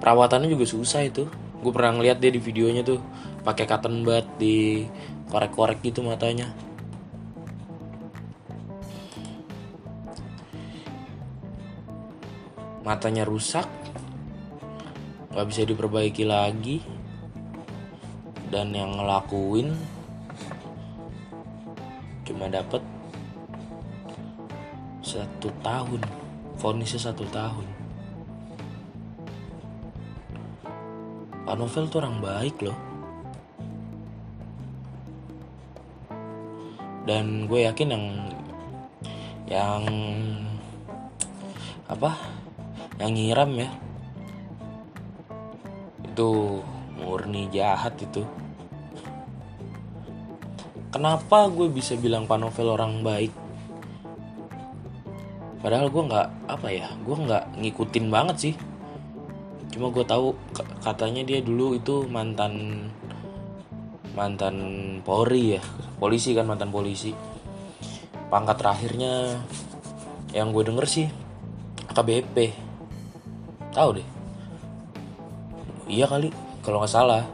Perawatannya 0.00 0.48
juga 0.48 0.64
susah 0.64 1.04
itu. 1.04 1.28
Gue 1.60 1.72
pernah 1.76 1.98
ngeliat 2.00 2.22
dia 2.22 2.32
di 2.32 2.40
videonya 2.40 2.80
tuh 2.80 3.02
pakai 3.44 3.68
cotton 3.68 4.00
bud 4.00 4.26
di 4.40 4.86
korek-korek 5.28 5.84
gitu 5.84 6.00
matanya. 6.00 6.48
Matanya 12.80 13.28
rusak 13.28 13.79
nggak 15.30 15.46
bisa 15.46 15.62
diperbaiki 15.62 16.26
lagi. 16.26 16.82
Dan 18.50 18.74
yang 18.74 18.98
ngelakuin 18.98 19.78
cuma 22.26 22.50
dapat 22.50 22.82
satu 25.06 25.54
tahun. 25.62 26.02
Vonisnya 26.58 27.00
satu 27.14 27.24
tahun. 27.30 27.66
Pak 31.46 31.56
Novel 31.56 31.86
tuh 31.86 31.98
orang 32.02 32.18
baik 32.18 32.58
loh. 32.66 32.78
Dan 37.06 37.46
gue 37.46 37.64
yakin 37.70 37.88
yang 37.90 38.06
yang 39.50 39.82
apa? 41.86 42.18
Yang 42.98 43.10
nyiram 43.14 43.50
ya 43.56 43.70
itu 46.10 46.58
murni 46.98 47.46
jahat 47.54 47.94
itu. 48.02 48.26
Kenapa 50.90 51.46
gue 51.46 51.70
bisa 51.70 51.94
bilang 51.94 52.26
Pak 52.26 52.38
Novel 52.42 52.74
orang 52.74 53.06
baik? 53.06 53.30
Padahal 55.62 55.86
gue 55.86 56.02
nggak 56.02 56.28
apa 56.50 56.68
ya 56.74 56.90
gue 57.06 57.16
nggak 57.16 57.44
ngikutin 57.62 58.06
banget 58.10 58.36
sih. 58.50 58.54
Cuma 59.70 59.94
gue 59.94 60.02
tahu 60.02 60.34
katanya 60.82 61.22
dia 61.22 61.38
dulu 61.38 61.78
itu 61.78 62.10
mantan 62.10 62.84
mantan 64.18 64.56
Polri 65.06 65.54
ya 65.56 65.62
polisi 66.02 66.34
kan 66.34 66.50
mantan 66.50 66.74
polisi. 66.74 67.14
Pangkat 68.26 68.58
terakhirnya 68.58 69.38
yang 70.34 70.50
gue 70.50 70.62
denger 70.66 70.86
sih 70.86 71.06
AKBP 71.90 72.54
tahu 73.74 73.98
deh 73.98 74.19
iya 75.90 76.06
kali 76.06 76.30
kalau 76.62 76.78
nggak 76.78 76.94
salah. 76.94 77.26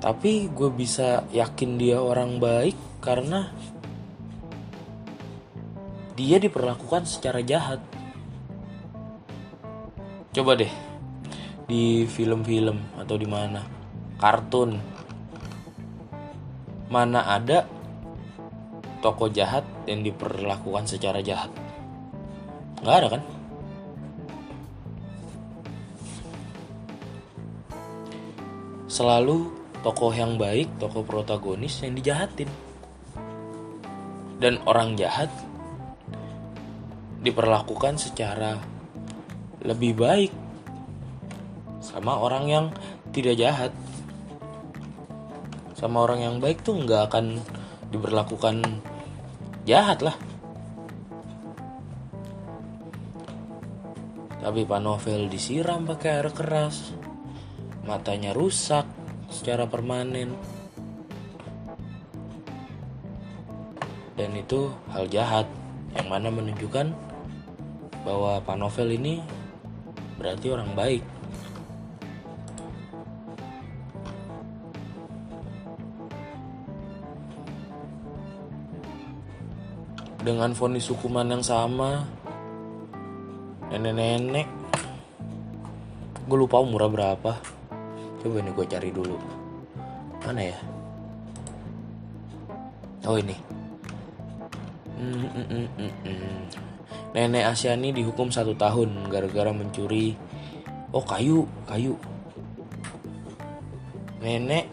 Tapi 0.00 0.48
gue 0.52 0.70
bisa 0.72 1.24
yakin 1.32 1.80
dia 1.80 2.00
orang 2.00 2.36
baik 2.36 2.76
karena 3.00 3.48
dia 6.16 6.36
diperlakukan 6.36 7.08
secara 7.08 7.40
jahat. 7.40 7.80
Coba 10.36 10.56
deh 10.56 10.72
di 11.64 12.04
film-film 12.04 12.80
atau 13.00 13.16
di 13.16 13.28
mana? 13.28 13.64
Kartun. 14.20 14.76
Mana 16.92 17.24
ada 17.24 17.64
toko 19.00 19.32
jahat 19.32 19.64
yang 19.88 20.04
diperlakukan 20.04 20.88
secara 20.88 21.24
jahat? 21.24 21.52
Nggak 22.80 22.96
ada 22.96 23.08
kan 23.16 23.22
selalu 29.00 29.48
tokoh 29.80 30.12
yang 30.12 30.36
baik, 30.36 30.76
tokoh 30.76 31.00
protagonis 31.00 31.80
yang 31.80 31.96
dijahatin. 31.96 32.52
Dan 34.36 34.60
orang 34.68 34.92
jahat 35.00 35.32
diperlakukan 37.24 37.96
secara 37.96 38.60
lebih 39.64 39.96
baik 39.96 40.32
sama 41.80 42.20
orang 42.20 42.44
yang 42.44 42.66
tidak 43.08 43.40
jahat. 43.40 43.72
Sama 45.72 46.04
orang 46.04 46.20
yang 46.20 46.36
baik 46.36 46.60
tuh 46.60 46.76
nggak 46.76 47.08
akan 47.08 47.40
diberlakukan 47.88 48.60
jahat 49.64 50.04
lah. 50.04 50.16
Tapi 54.44 54.60
Pak 54.68 54.80
Novel 54.84 55.32
disiram 55.32 55.88
pakai 55.88 56.20
air 56.20 56.28
keras 56.36 56.92
matanya 57.90 58.30
rusak 58.30 58.86
secara 59.26 59.66
permanen. 59.66 60.38
Dan 64.14 64.30
itu 64.38 64.70
hal 64.94 65.10
jahat 65.10 65.50
yang 65.98 66.06
mana 66.06 66.30
menunjukkan 66.30 66.94
bahwa 68.06 68.38
Pak 68.46 68.56
Novel 68.62 68.94
ini 68.94 69.18
berarti 70.22 70.46
orang 70.54 70.70
baik. 70.78 71.02
Dengan 80.20 80.52
vonis 80.54 80.86
hukuman 80.86 81.26
yang 81.26 81.42
sama 81.42 82.04
nenek-nenek 83.72 84.44
gue 86.28 86.38
lupa 86.38 86.60
umurnya 86.60 86.92
berapa 86.92 87.59
coba 88.20 88.44
nih 88.44 88.52
gue 88.52 88.66
cari 88.68 88.90
dulu. 88.92 89.16
Mana 90.20 90.52
ya? 90.52 90.58
Oh 93.08 93.16
ini. 93.16 93.32
Mm, 95.00 95.28
mm, 95.32 95.68
mm, 96.04 96.40
nenek 97.16 97.48
Asyani 97.48 97.96
dihukum 97.96 98.28
satu 98.28 98.52
tahun 98.52 99.08
gara-gara 99.08 99.48
mencuri. 99.48 100.12
Oh 100.92 101.00
kayu 101.00 101.48
kayu. 101.64 101.96
Nenek 104.20 104.68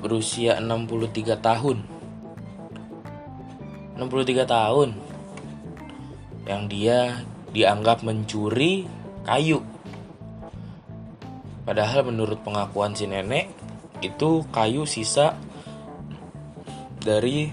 berusia 0.00 0.56
63 0.56 1.36
tahun. 1.36 1.84
63 4.00 4.48
tahun. 4.48 4.90
Yang 6.48 6.62
dia 6.72 6.98
dianggap 7.52 8.00
mencuri 8.00 8.88
kayu 9.28 9.60
Padahal 11.70 12.10
menurut 12.10 12.42
pengakuan 12.42 12.98
si 12.98 13.06
nenek 13.06 13.46
itu 14.02 14.42
kayu 14.50 14.90
sisa 14.90 15.38
dari 16.98 17.46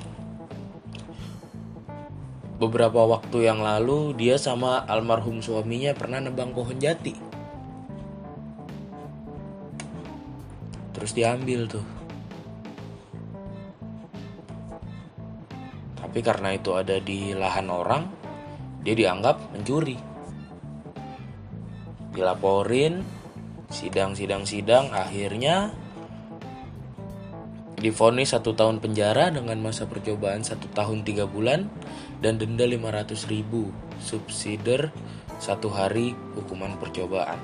beberapa 2.57 3.05
waktu 3.05 3.45
yang 3.45 3.61
lalu 3.61 4.17
dia 4.17 4.41
sama 4.41 4.81
almarhum 4.89 5.37
suaminya 5.45 5.93
pernah 5.93 6.17
nebang 6.17 6.49
pohon 6.49 6.81
jati. 6.81 7.13
Terus 10.97 11.13
diambil 11.13 11.69
tuh. 11.69 11.85
Tapi 15.93 16.25
karena 16.25 16.57
itu 16.57 16.73
ada 16.73 16.97
di 16.97 17.37
lahan 17.37 17.69
orang, 17.69 18.09
dia 18.81 18.97
dianggap 18.97 19.53
mencuri 19.53 20.17
dilaporin 22.17 23.05
sidang 23.67 24.15
sidang 24.15 24.43
sidang 24.47 24.89
akhirnya 24.95 25.75
difonis 27.77 28.33
satu 28.33 28.57
tahun 28.57 28.81
penjara 28.81 29.29
dengan 29.29 29.61
masa 29.61 29.85
percobaan 29.85 30.41
satu 30.41 30.65
tahun 30.73 31.05
tiga 31.05 31.29
bulan 31.29 31.69
dan 32.25 32.41
denda 32.41 32.65
500 32.65 33.29
ribu 33.29 33.69
subsider 34.01 34.89
satu 35.37 35.69
hari 35.69 36.17
hukuman 36.33 36.73
percobaan. 36.81 37.37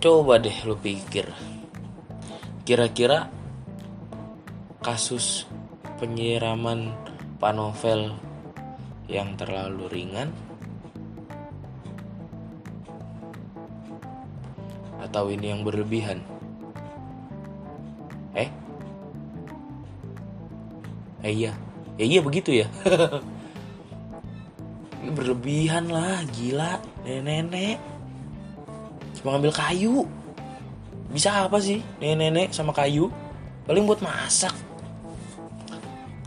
Coba 0.00 0.36
deh 0.36 0.56
lu 0.68 0.76
pikir 0.76 1.28
kira-kira 2.64 3.28
kasus 4.80 5.44
penyiraman 6.00 6.92
panovel 7.40 8.16
yang 9.08 9.36
terlalu 9.36 9.84
ringan 9.92 10.32
atau 15.04 15.28
ini 15.28 15.52
yang 15.52 15.62
berlebihan? 15.62 16.18
Eh? 18.34 18.50
Eh 21.22 21.32
iya. 21.32 21.52
Ya 21.94 22.04
iya 22.08 22.20
begitu 22.24 22.50
ya. 22.50 22.66
Ini 25.04 25.12
berlebihan 25.14 25.86
lah 25.92 26.24
gila. 26.34 26.82
Nenek-nenek. 27.06 27.78
Cuma 29.20 29.36
ngambil 29.36 29.52
kayu. 29.54 30.08
Bisa 31.12 31.46
apa 31.46 31.62
sih 31.62 31.78
nenek-nenek 32.02 32.50
sama 32.50 32.74
kayu? 32.74 33.12
Paling 33.68 33.86
buat 33.86 34.02
masak. 34.02 34.56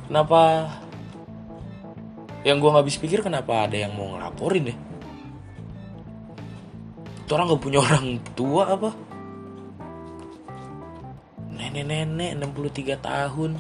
Kenapa 0.08 0.72
yang 2.48 2.64
gue 2.64 2.70
nggak 2.72 2.88
habis 2.88 2.96
pikir 2.96 3.20
kenapa 3.20 3.68
ada 3.68 3.76
yang 3.76 3.92
mau 3.92 4.16
ngelaporin 4.16 4.72
deh 4.72 4.78
itu 7.28 7.36
orang 7.36 7.52
gak 7.52 7.60
punya 7.60 7.84
orang 7.84 8.24
tua 8.40 8.72
apa? 8.72 8.96
Nenek-nenek 11.52 12.40
63 12.40 12.96
tahun. 13.04 13.52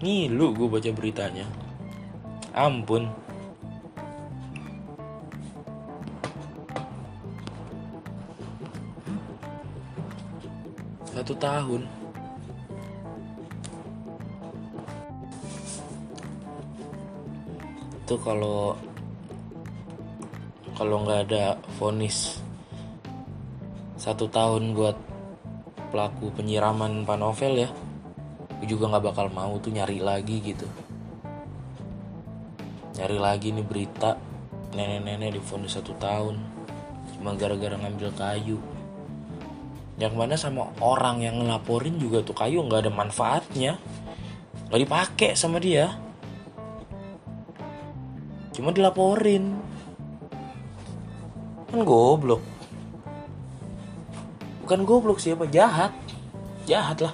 Ngilu 0.00 0.46
gue 0.56 0.68
baca 0.72 0.90
beritanya. 0.96 1.44
Ampun. 2.56 3.12
Satu 11.12 11.36
tahun 11.36 12.01
itu 18.12 18.20
kalau 18.28 18.76
kalau 20.76 21.00
nggak 21.00 21.32
ada 21.32 21.56
vonis 21.80 22.44
satu 23.96 24.28
tahun 24.28 24.76
buat 24.76 25.00
pelaku 25.88 26.28
penyiraman 26.36 27.08
panovel 27.08 27.64
ya 27.64 27.72
gue 28.60 28.68
juga 28.68 28.92
nggak 28.92 29.04
bakal 29.08 29.32
mau 29.32 29.56
tuh 29.64 29.72
nyari 29.72 30.04
lagi 30.04 30.44
gitu. 30.44 30.68
Nyari 33.00 33.16
lagi 33.16 33.48
nih 33.48 33.64
berita 33.64 34.20
nenek-nenek 34.76 35.40
difonis 35.40 35.72
satu 35.72 35.96
tahun 35.96 36.36
cuma 37.16 37.32
gara-gara 37.32 37.80
ngambil 37.80 38.12
kayu. 38.12 38.60
Yang 39.96 40.14
mana 40.20 40.36
sama 40.36 40.68
orang 40.84 41.24
yang 41.24 41.40
ngelaporin 41.40 41.96
juga 41.96 42.20
tuh 42.20 42.36
kayu 42.36 42.60
nggak 42.60 42.84
ada 42.84 42.92
manfaatnya. 42.92 43.80
Nggak 44.68 44.80
dipakai 44.84 45.32
sama 45.32 45.56
dia 45.56 46.01
cuma 48.62 48.70
dilaporin. 48.70 49.58
Kan 51.66 51.82
goblok. 51.82 52.38
Bukan 54.62 54.86
goblok 54.86 55.18
siapa 55.18 55.50
jahat. 55.50 55.90
Jahat 56.70 57.02
lah. 57.02 57.10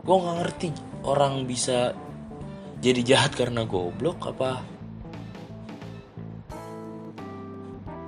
Gue 0.00 0.16
nggak 0.16 0.36
ngerti 0.40 0.68
orang 1.04 1.44
bisa 1.44 1.92
jadi 2.80 3.04
jahat 3.04 3.36
karena 3.36 3.68
goblok 3.68 4.24
apa. 4.24 4.64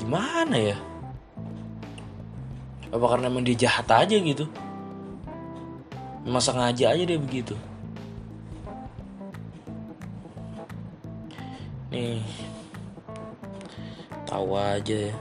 Gimana 0.00 0.56
ya? 0.56 0.80
Apa 2.88 3.04
karena 3.04 3.28
emang 3.28 3.44
dia 3.44 3.68
jahat 3.68 3.84
aja 3.92 4.16
gitu? 4.16 4.48
Memang 6.24 6.40
sengaja 6.40 6.96
aja 6.96 7.04
dia 7.04 7.20
begitu 7.20 7.52
tahu 14.30 14.54
aja 14.54 15.10
ya. 15.10 15.14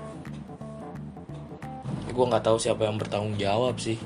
Gue 2.14 2.26
nggak 2.30 2.46
tahu 2.46 2.62
siapa 2.62 2.86
yang 2.86 3.02
bertanggung 3.02 3.34
jawab 3.42 3.82
sih. 3.82 3.98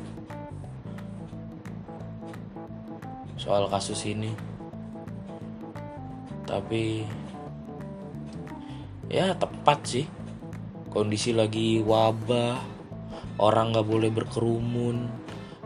Soal 3.35 3.67
kasus 3.67 3.99
ini. 4.07 4.31
Tapi 6.47 7.03
ya 9.11 9.35
tepat 9.35 9.79
sih. 9.83 10.07
Kondisi 10.87 11.35
lagi 11.35 11.83
wabah 11.83 12.63
orang 13.43 13.75
nggak 13.75 13.89
boleh 13.89 14.13
berkerumun 14.13 15.09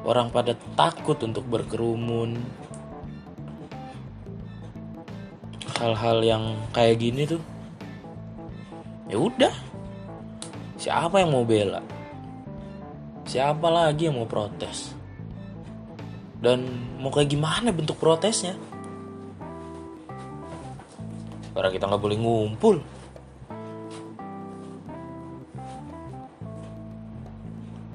orang 0.08 0.32
pada 0.32 0.58
takut 0.74 1.20
untuk 1.22 1.46
berkerumun. 1.46 2.42
Hal-hal 5.78 6.26
yang 6.26 6.44
kayak 6.74 6.98
gini 6.98 7.30
tuh 7.30 7.44
ya 9.08 9.18
udah. 9.18 9.56
Siapa 10.78 11.24
yang 11.24 11.34
mau 11.34 11.44
bela? 11.48 11.82
Siapa 13.28 13.68
lagi 13.68 14.08
yang 14.08 14.22
mau 14.22 14.30
protes? 14.30 14.94
Dan 16.38 16.64
mau 17.02 17.10
kayak 17.10 17.34
gimana 17.34 17.74
bentuk 17.74 17.98
protesnya? 17.98 18.54
Orang 21.58 21.74
kita 21.74 21.90
nggak 21.90 22.04
boleh 22.04 22.18
ngumpul. 22.22 22.76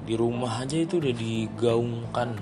Di 0.03 0.19
rumah 0.19 0.59
aja 0.59 0.75
itu 0.75 0.99
udah 0.99 1.15
digaungkan. 1.15 2.35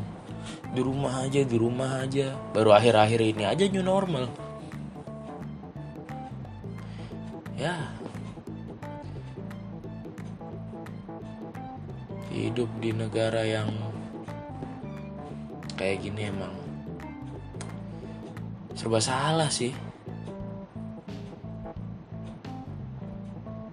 Di 0.74 0.82
rumah 0.82 1.22
aja 1.22 1.46
di 1.46 1.58
rumah 1.62 2.02
aja. 2.02 2.34
Baru 2.50 2.74
akhir-akhir 2.74 3.22
ini 3.22 3.46
aja 3.46 3.70
new 3.70 3.86
normal 3.86 4.51
hidup 12.32 12.72
di 12.80 12.96
negara 12.96 13.44
yang 13.44 13.68
kayak 15.76 16.08
gini 16.08 16.32
emang 16.32 16.56
serba 18.74 19.04
salah 19.04 19.52
sih. 19.52 19.76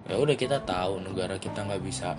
Ya 0.09 0.17
udah 0.17 0.35
kita 0.35 0.59
tahu 0.65 0.99
negara 1.05 1.39
kita 1.39 1.63
nggak 1.63 1.83
bisa 1.85 2.17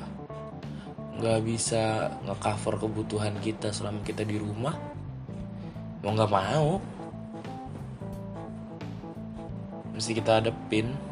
nggak 1.20 1.40
bisa 1.44 2.08
ngecover 2.24 2.80
kebutuhan 2.80 3.36
kita 3.44 3.68
selama 3.70 4.00
kita 4.00 4.24
di 4.24 4.40
rumah. 4.40 4.74
Mau 6.00 6.16
nggak 6.16 6.32
mau 6.32 6.80
mesti 10.00 10.16
kita 10.16 10.40
hadepin 10.40 11.09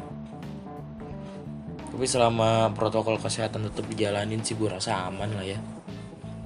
tapi 1.99 2.07
selama 2.07 2.71
protokol 2.71 3.19
kesehatan 3.19 3.67
tetap 3.67 3.83
dijalanin 3.91 4.39
sih 4.39 4.55
gue 4.55 4.71
rasa 4.71 5.11
aman 5.11 5.35
lah 5.35 5.43
ya. 5.43 5.59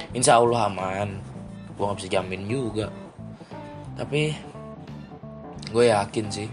Insya 0.10 0.42
Allah 0.42 0.66
aman. 0.66 1.22
Gue 1.78 1.84
nggak 1.86 1.98
bisa 2.02 2.10
jamin 2.10 2.50
juga. 2.50 2.90
Tapi 3.94 4.34
gue 5.70 5.86
yakin 5.94 6.26
sih 6.34 6.50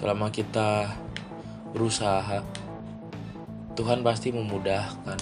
selama 0.00 0.32
kita 0.32 0.96
berusaha 1.76 2.40
Tuhan 3.76 4.00
pasti 4.00 4.32
memudahkan. 4.32 5.20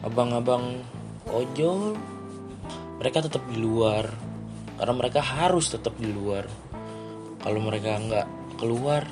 Abang-abang 0.00 0.80
ojol, 1.28 1.92
mereka 2.96 3.20
tetap 3.20 3.44
di 3.52 3.60
luar 3.60 4.32
karena 4.76 4.94
mereka 4.94 5.20
harus 5.20 5.70
tetap 5.70 5.94
di 5.98 6.10
luar. 6.10 6.46
Kalau 7.40 7.60
mereka 7.60 8.00
nggak 8.00 8.26
keluar, 8.56 9.04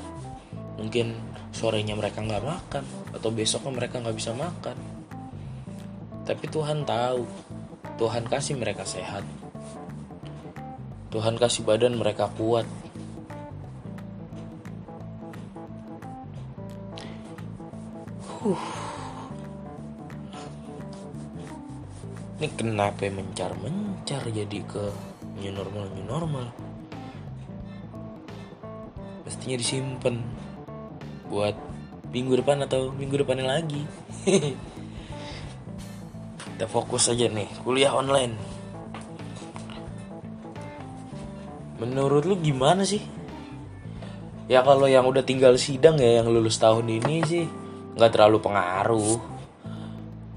mungkin 0.81 1.14
sorenya 1.53 1.92
mereka 1.92 2.25
nggak 2.25 2.44
makan 2.44 2.85
atau 3.12 3.29
besoknya 3.29 3.72
mereka 3.72 4.01
nggak 4.01 4.16
bisa 4.16 4.33
makan. 4.33 4.77
Tapi 6.22 6.44
Tuhan 6.48 6.87
tahu, 6.87 7.27
Tuhan 7.98 8.25
kasih 8.31 8.57
mereka 8.57 8.88
sehat. 8.88 9.27
Tuhan 11.12 11.37
kasih 11.37 11.68
badan 11.68 12.01
mereka 12.01 12.33
kuat 12.33 12.64
uh. 18.42 18.64
ini 22.42 22.48
kenapa 22.59 23.07
mencar-mencar 23.07 24.22
jadi 24.35 24.59
ke 24.66 25.12
new 25.40 25.53
normal 25.55 25.85
new 25.95 26.05
normal. 26.05 26.47
Mestinya 29.23 29.57
disimpan 29.57 30.21
buat 31.33 31.57
minggu 32.12 32.45
depan 32.45 32.61
atau 32.68 32.92
minggu 32.92 33.25
depannya 33.25 33.49
lagi. 33.49 33.83
Kita 36.45 36.68
fokus 36.68 37.09
aja 37.09 37.31
nih 37.33 37.49
kuliah 37.64 37.97
online. 37.97 38.37
Menurut 41.81 42.29
lu 42.29 42.37
gimana 42.38 42.85
sih? 42.85 43.03
Ya 44.47 44.61
kalau 44.61 44.85
yang 44.85 45.09
udah 45.09 45.25
tinggal 45.25 45.57
sidang 45.57 45.97
ya 45.97 46.21
yang 46.21 46.29
lulus 46.29 46.61
tahun 46.61 46.87
ini 46.87 47.16
sih 47.25 47.49
nggak 47.97 48.12
terlalu 48.12 48.38
pengaruh. 48.38 49.18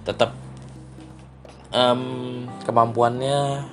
Tetap 0.07 0.31
um, 1.75 2.01
kemampuannya 2.63 3.67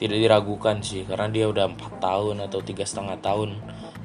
tidak 0.00 0.16
diragukan 0.16 0.80
sih 0.80 1.04
karena 1.04 1.28
dia 1.28 1.44
udah 1.44 1.68
empat 1.68 2.00
tahun 2.00 2.48
atau 2.48 2.64
tiga 2.64 2.88
setengah 2.88 3.20
tahun 3.20 3.52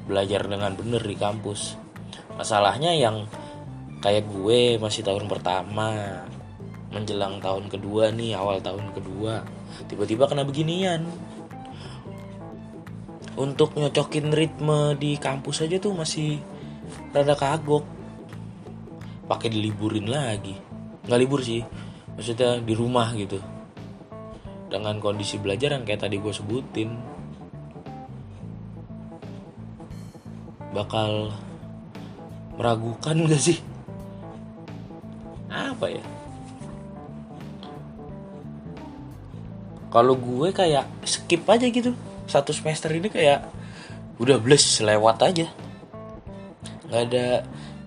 belajar 0.04 0.44
dengan 0.44 0.76
bener 0.76 1.00
di 1.00 1.16
kampus. 1.16 1.80
Masalahnya 2.36 2.92
yang 2.92 3.24
kayak 4.04 4.28
gue 4.28 4.76
masih 4.76 5.00
tahun 5.00 5.24
pertama 5.24 6.20
menjelang 6.92 7.40
tahun 7.40 7.72
kedua 7.72 8.12
nih 8.12 8.36
awal 8.36 8.60
tahun 8.60 8.92
kedua 8.92 9.40
tiba-tiba 9.88 10.28
kena 10.28 10.44
beginian. 10.44 11.08
Untuk 13.40 13.72
nyocokin 13.76 14.32
ritme 14.36 14.96
di 15.00 15.16
kampus 15.16 15.64
aja 15.64 15.80
tuh 15.80 15.96
masih 15.96 16.40
rada 17.16 17.32
kagok. 17.32 17.88
Pakai 19.24 19.48
diliburin 19.48 20.12
lagi. 20.12 20.60
Nggak 21.08 21.20
libur 21.24 21.40
sih 21.40 21.64
maksudnya 22.16 22.60
di 22.64 22.72
rumah 22.72 23.12
gitu 23.12 23.55
dengan 24.66 24.98
kondisi 24.98 25.38
belajar 25.38 25.78
yang 25.78 25.86
kayak 25.86 26.02
tadi 26.06 26.18
gue 26.18 26.34
sebutin 26.34 26.98
bakal 30.74 31.32
meragukan 32.60 33.24
gak 33.24 33.40
sih? 33.40 33.58
Apa 35.48 35.88
ya? 35.88 36.04
Kalau 39.88 40.12
gue 40.12 40.52
kayak 40.52 40.84
skip 41.08 41.48
aja 41.48 41.64
gitu. 41.72 41.96
Satu 42.28 42.52
semester 42.52 42.92
ini 42.92 43.08
kayak 43.08 43.48
udah 44.20 44.36
bless 44.36 44.84
lewat 44.84 45.24
aja. 45.24 45.48
Nggak 46.90 47.02
ada 47.08 47.26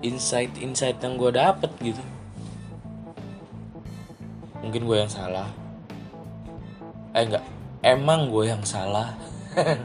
insight-insight 0.01 0.97
yang 1.03 1.21
gue 1.21 1.29
dapet 1.29 1.69
gitu. 1.83 2.01
Mungkin 4.65 4.89
gue 4.89 4.97
yang 4.97 5.11
salah 5.11 5.68
eh 7.13 7.23
enggak. 7.25 7.43
Emang 7.79 8.27
gue 8.29 8.51
yang 8.51 8.61
salah. 8.67 9.15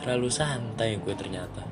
Terlalu 0.00 0.28
santai 0.32 0.98
gue 0.98 1.14
ternyata. 1.14 1.62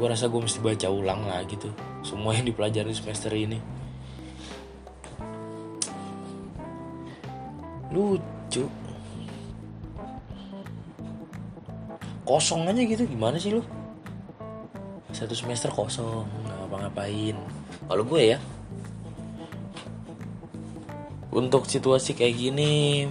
Gue 0.00 0.06
rasa 0.08 0.28
gue 0.32 0.40
mesti 0.40 0.60
baca 0.64 0.88
ulang 0.88 1.28
lagi 1.28 1.60
tuh 1.60 1.72
semua 2.00 2.32
yang 2.32 2.48
dipelajari 2.48 2.92
semester 2.92 3.32
ini. 3.36 3.60
Lucu. 7.90 8.64
Kosong 12.24 12.70
aja 12.70 12.80
gitu 12.80 13.02
gimana 13.10 13.36
sih 13.36 13.50
lu? 13.52 13.62
Satu 15.10 15.34
semester 15.34 15.68
kosong 15.74 16.24
nggak 16.46 16.56
ngapa-ngapain. 16.62 17.36
Kalau 17.90 18.04
gue 18.06 18.22
ya 18.36 18.38
untuk 21.30 21.66
situasi 21.70 22.18
kayak 22.18 22.34
gini 22.34 23.06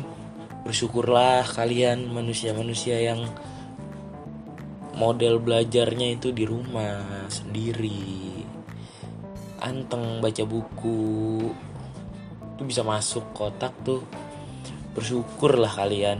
bersyukurlah 0.67 1.47
kalian 1.55 2.11
manusia-manusia 2.11 2.99
yang 2.99 3.23
model 4.99 5.39
belajarnya 5.39 6.19
itu 6.19 6.35
di 6.35 6.43
rumah 6.43 7.25
sendiri. 7.31 8.43
Anteng 9.63 10.19
baca 10.19 10.43
buku 10.43 10.99
itu 12.55 12.61
bisa 12.67 12.83
masuk 12.83 13.23
kotak 13.31 13.71
tuh. 13.87 14.03
Bersyukurlah 14.91 15.71
kalian. 15.71 16.19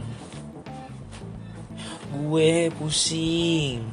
Gue 2.16 2.72
pusing. 2.80 3.84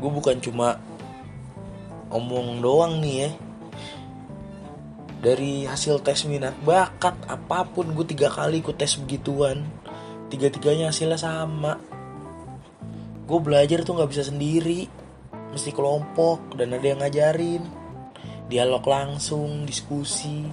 Gue 0.00 0.10
bukan 0.10 0.40
cuma 0.40 0.80
omong 2.08 2.64
doang 2.64 3.04
nih 3.04 3.28
ya 3.28 3.30
dari 5.18 5.66
hasil 5.66 5.98
tes 6.06 6.22
minat 6.30 6.54
bakat 6.62 7.14
apa 7.26 7.66
pun 7.66 7.90
gue 7.90 8.06
tiga 8.06 8.30
kali 8.30 8.62
ikut 8.62 8.78
tes 8.78 8.94
begituan. 9.02 9.66
Tiga 10.30 10.46
tiganya 10.46 10.94
hasilnya 10.94 11.18
sama. 11.18 11.74
Gue 13.26 13.40
belajar 13.42 13.82
tuh 13.82 13.98
nggak 13.98 14.10
bisa 14.14 14.30
sendiri. 14.30 14.86
Mesti 15.50 15.74
kelompok 15.74 16.54
dan 16.54 16.70
ada 16.70 16.86
yang 16.86 17.02
ngajarin. 17.02 17.62
Dialog 18.46 18.84
langsung 18.86 19.66
diskusi. 19.66 20.46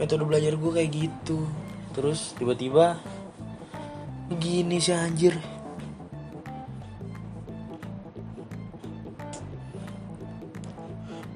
Metode 0.00 0.24
belajar 0.24 0.56
gue 0.56 0.72
kayak 0.72 0.90
gitu. 0.96 1.44
Terus 1.92 2.32
tiba-tiba 2.40 2.96
begini 4.32 4.80
sih 4.80 4.96
anjir. 4.96 5.36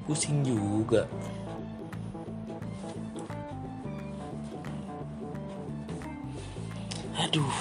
Pusing 0.09 0.43
juga 0.43 1.07
aduh 7.31 7.59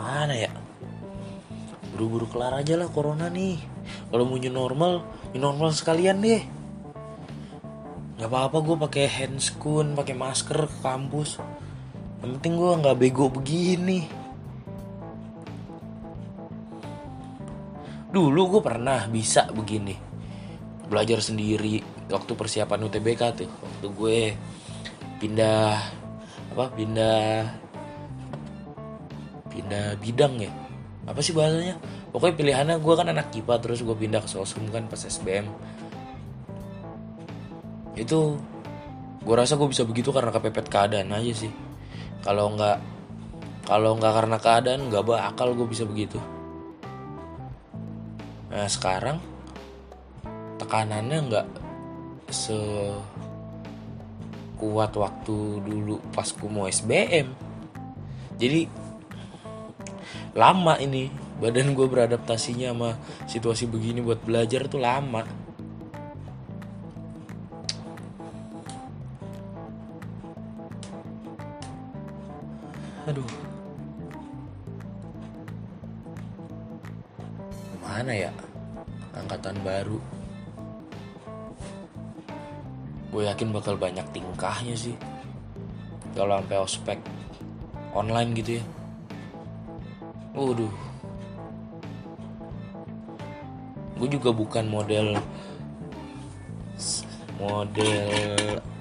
mana 0.00 0.32
ya? 0.32 0.48
Buru-buru 1.92 2.24
kelar 2.24 2.56
aja 2.56 2.80
lah 2.80 2.88
corona 2.88 3.28
nih. 3.28 3.60
Kalau 4.08 4.24
mau 4.24 4.40
new 4.40 4.48
normal 4.48 5.04
new 5.36 5.44
normal 5.44 5.76
sekalian 5.76 6.24
deh. 6.24 6.40
Nggak 8.16 8.30
apa-apa 8.32 8.64
gue 8.64 8.76
pakai 8.88 9.04
handscoon 9.04 9.92
pakai 9.92 10.16
masker 10.16 10.56
ke 10.56 10.78
kampus. 10.80 11.36
Yang 12.24 12.30
penting 12.40 12.52
gue 12.56 12.80
nggak 12.80 12.96
bego 12.96 13.28
begini. 13.28 14.08
Dulu 18.08 18.40
gue 18.56 18.62
pernah 18.64 19.04
bisa 19.04 19.52
begini. 19.52 19.92
Belajar 20.88 21.20
sendiri 21.20 22.08
waktu 22.08 22.32
persiapan 22.32 22.88
UTBK 22.88 23.22
tuh. 23.36 23.52
Waktu 23.52 23.86
gue 23.92 24.20
pindah 25.20 25.76
apa 26.56 26.72
pindah 26.72 27.63
pindah 29.54 29.94
bidang 30.02 30.42
ya. 30.42 30.50
Apa 31.06 31.22
sih 31.22 31.30
bahasanya? 31.30 31.78
Pokoknya 32.10 32.34
pilihannya 32.34 32.76
gue 32.82 32.94
kan 32.98 33.06
anak 33.06 33.30
kipa 33.30 33.62
terus 33.62 33.86
gue 33.86 33.94
pindah 33.94 34.18
ke 34.18 34.26
sosum 34.26 34.66
kan 34.74 34.90
pas 34.90 34.98
SBM 34.98 35.46
itu 37.94 38.34
gue 39.22 39.34
rasa 39.38 39.54
gue 39.54 39.70
bisa 39.70 39.86
begitu 39.86 40.10
karena 40.10 40.34
kepepet 40.34 40.66
keadaan 40.66 41.14
aja 41.14 41.46
sih. 41.46 41.52
Kalau 42.26 42.50
nggak 42.58 42.78
kalau 43.70 43.94
nggak 43.94 44.12
karena 44.12 44.36
keadaan 44.42 44.80
nggak 44.90 45.04
bakal 45.06 45.54
gue 45.54 45.66
bisa 45.70 45.86
begitu. 45.86 46.18
Nah 48.50 48.66
sekarang 48.66 49.22
tekanannya 50.58 51.18
nggak 51.30 51.46
se 52.34 52.58
kuat 54.58 54.94
waktu 54.94 55.60
dulu 55.60 55.98
pas 56.14 56.30
gue 56.30 56.50
mau 56.50 56.64
SBM 56.70 57.26
jadi 58.38 58.66
lama 60.34 60.74
ini 60.82 61.06
badan 61.38 61.78
gue 61.78 61.86
beradaptasinya 61.86 62.74
sama 62.74 62.90
situasi 63.30 63.70
begini 63.70 64.02
buat 64.02 64.18
belajar 64.26 64.66
tuh 64.66 64.82
lama. 64.82 65.22
Aduh. 73.06 73.30
Mana 77.86 78.10
ya? 78.10 78.32
Angkatan 79.14 79.54
baru. 79.62 80.02
Gue 83.14 83.22
yakin 83.30 83.54
bakal 83.54 83.78
banyak 83.78 84.02
tingkahnya 84.10 84.74
sih. 84.74 84.98
Kalau 86.18 86.42
sampai 86.42 86.58
ospek 86.58 86.98
online 87.94 88.34
gitu 88.34 88.58
ya 88.58 88.64
waduh. 90.34 90.74
Gue 93.94 94.08
juga 94.10 94.34
bukan 94.34 94.66
model 94.66 95.14
model 97.38 98.10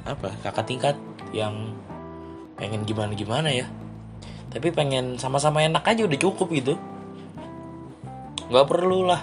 apa 0.03 0.33
kakak 0.41 0.65
tingkat 0.65 0.95
yang 1.29 1.77
pengen 2.57 2.81
gimana 2.83 3.13
gimana 3.13 3.49
ya. 3.53 3.69
Tapi 4.49 4.69
pengen 4.73 5.17
sama-sama 5.21 5.61
enak 5.61 5.85
aja 5.85 6.05
udah 6.05 6.19
cukup 6.19 6.49
gitu. 6.53 6.73
Nggak 8.49 8.67
perlu 8.69 9.05
lah 9.05 9.21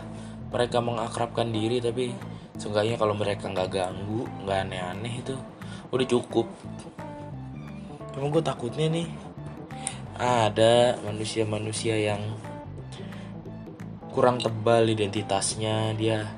mereka 0.51 0.83
mengakrabkan 0.83 1.51
diri 1.51 1.79
tapi 1.79 2.15
seenggaknya 2.59 2.99
kalau 2.99 3.15
mereka 3.15 3.47
nggak 3.51 3.71
ganggu 3.71 4.27
nggak 4.47 4.59
aneh-aneh 4.67 5.15
itu 5.19 5.35
udah 5.91 6.07
cukup. 6.07 6.47
Cuma 8.15 8.27
gue 8.31 8.43
takutnya 8.43 8.87
nih 8.91 9.07
ada 10.21 11.01
manusia-manusia 11.01 11.97
yang 11.97 12.21
kurang 14.13 14.37
tebal 14.37 14.85
identitasnya. 14.85 15.97
Dia 15.97 16.29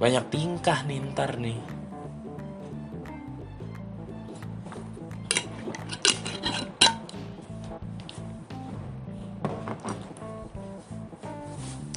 banyak 0.00 0.24
tingkah 0.32 0.80
nih 0.88 1.04
ntar 1.12 1.36
nih. 1.36 1.60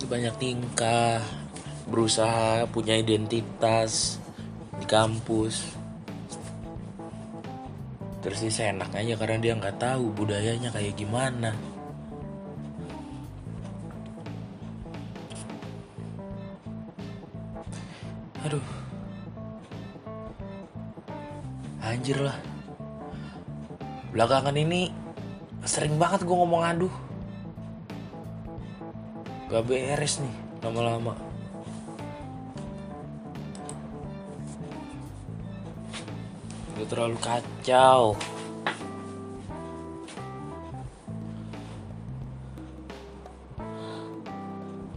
Banyak 0.07 0.35
tingkah 0.39 1.19
berusaha 1.87 2.63
punya 2.71 2.95
identitas 2.95 4.19
di 4.79 4.87
kampus 4.87 5.76
terus 8.27 8.43
dia 8.43 8.75
enak 8.75 8.91
aja 8.91 9.15
karena 9.15 9.39
dia 9.39 9.53
nggak 9.55 9.79
tahu 9.79 10.11
budayanya 10.11 10.67
kayak 10.75 10.99
gimana. 10.99 11.55
Aduh. 18.43 18.67
Anjir 21.79 22.19
lah. 22.19 22.35
Belakangan 24.11 24.59
ini 24.59 24.91
sering 25.63 25.95
banget 25.95 26.27
gue 26.27 26.35
ngomong 26.35 26.67
aduh. 26.67 26.95
Gak 29.47 29.63
beres 29.63 30.19
nih 30.19 30.35
lama-lama 30.59 31.26
terlalu 36.87 37.19
kacau. 37.19 38.15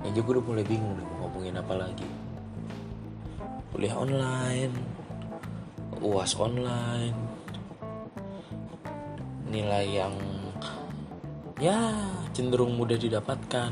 Aja 0.06 0.18
gue 0.18 0.32
udah 0.34 0.44
mulai 0.46 0.66
bingung 0.66 0.94
nih 0.96 1.04
mau 1.06 1.26
ngomongin 1.26 1.58
apa 1.58 1.74
lagi. 1.76 2.08
Kuliah 3.74 3.94
online 3.98 4.74
uas 6.00 6.32
online 6.40 7.14
nilai 9.50 9.84
yang 9.84 10.14
ya 11.60 11.76
cenderung 12.32 12.78
mudah 12.78 12.96
didapatkan. 12.96 13.70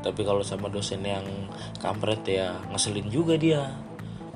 Tapi 0.00 0.20
kalau 0.24 0.40
sama 0.40 0.72
dosen 0.72 1.04
yang 1.04 1.26
kampret 1.76 2.24
ya 2.24 2.56
ngeselin 2.72 3.12
juga 3.12 3.36
dia 3.36 3.68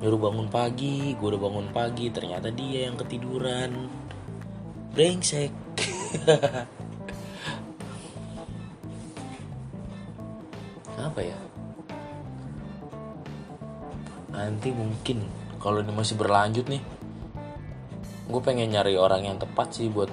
nyuruh 0.04 0.20
bangun 0.20 0.52
pagi 0.52 1.16
gue 1.16 1.28
udah 1.32 1.40
bangun 1.40 1.72
pagi 1.72 2.12
ternyata 2.12 2.52
dia 2.52 2.92
yang 2.92 3.00
ketiduran. 3.00 3.88
Brengsek. 4.92 5.48
Apa 11.08 11.20
ya? 11.24 11.40
Nanti 14.28 14.76
mungkin 14.76 15.24
kalau 15.56 15.80
ini 15.80 15.96
masih 15.96 16.20
berlanjut 16.20 16.68
nih 16.68 16.84
gue 18.28 18.40
pengen 18.44 18.76
nyari 18.76 19.00
orang 19.00 19.24
yang 19.24 19.40
tepat 19.40 19.72
sih 19.72 19.88
buat 19.88 20.12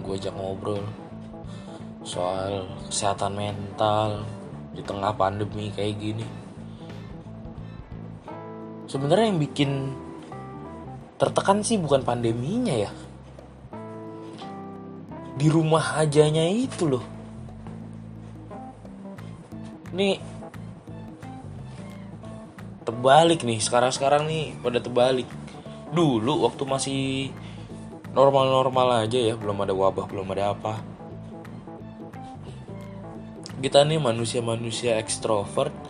gue 0.00 0.16
ajak 0.16 0.32
ngobrol. 0.32 0.80
Soal 2.08 2.64
kesehatan 2.88 3.36
mental 3.36 4.24
di 4.72 4.80
tengah 4.80 5.12
pandemi 5.12 5.68
kayak 5.76 6.00
gini 6.00 6.45
sebenarnya 8.96 9.28
yang 9.28 9.40
bikin 9.44 9.92
tertekan 11.20 11.60
sih 11.60 11.76
bukan 11.76 12.00
pandeminya 12.00 12.72
ya. 12.72 12.88
Di 15.36 15.52
rumah 15.52 16.00
ajanya 16.00 16.48
itu 16.48 16.88
loh. 16.88 17.04
Ini 19.92 20.16
terbalik 22.88 23.44
nih 23.44 23.60
sekarang-sekarang 23.60 24.24
nih 24.24 24.56
pada 24.64 24.80
terbalik. 24.80 25.28
Dulu 25.92 26.48
waktu 26.48 26.64
masih 26.64 27.00
normal-normal 28.16 29.04
aja 29.04 29.20
ya 29.20 29.36
belum 29.36 29.60
ada 29.60 29.76
wabah 29.76 30.08
belum 30.08 30.32
ada 30.32 30.56
apa. 30.56 30.80
Kita 33.60 33.84
nih 33.84 34.00
manusia-manusia 34.00 34.96
ekstrovert 34.96 35.85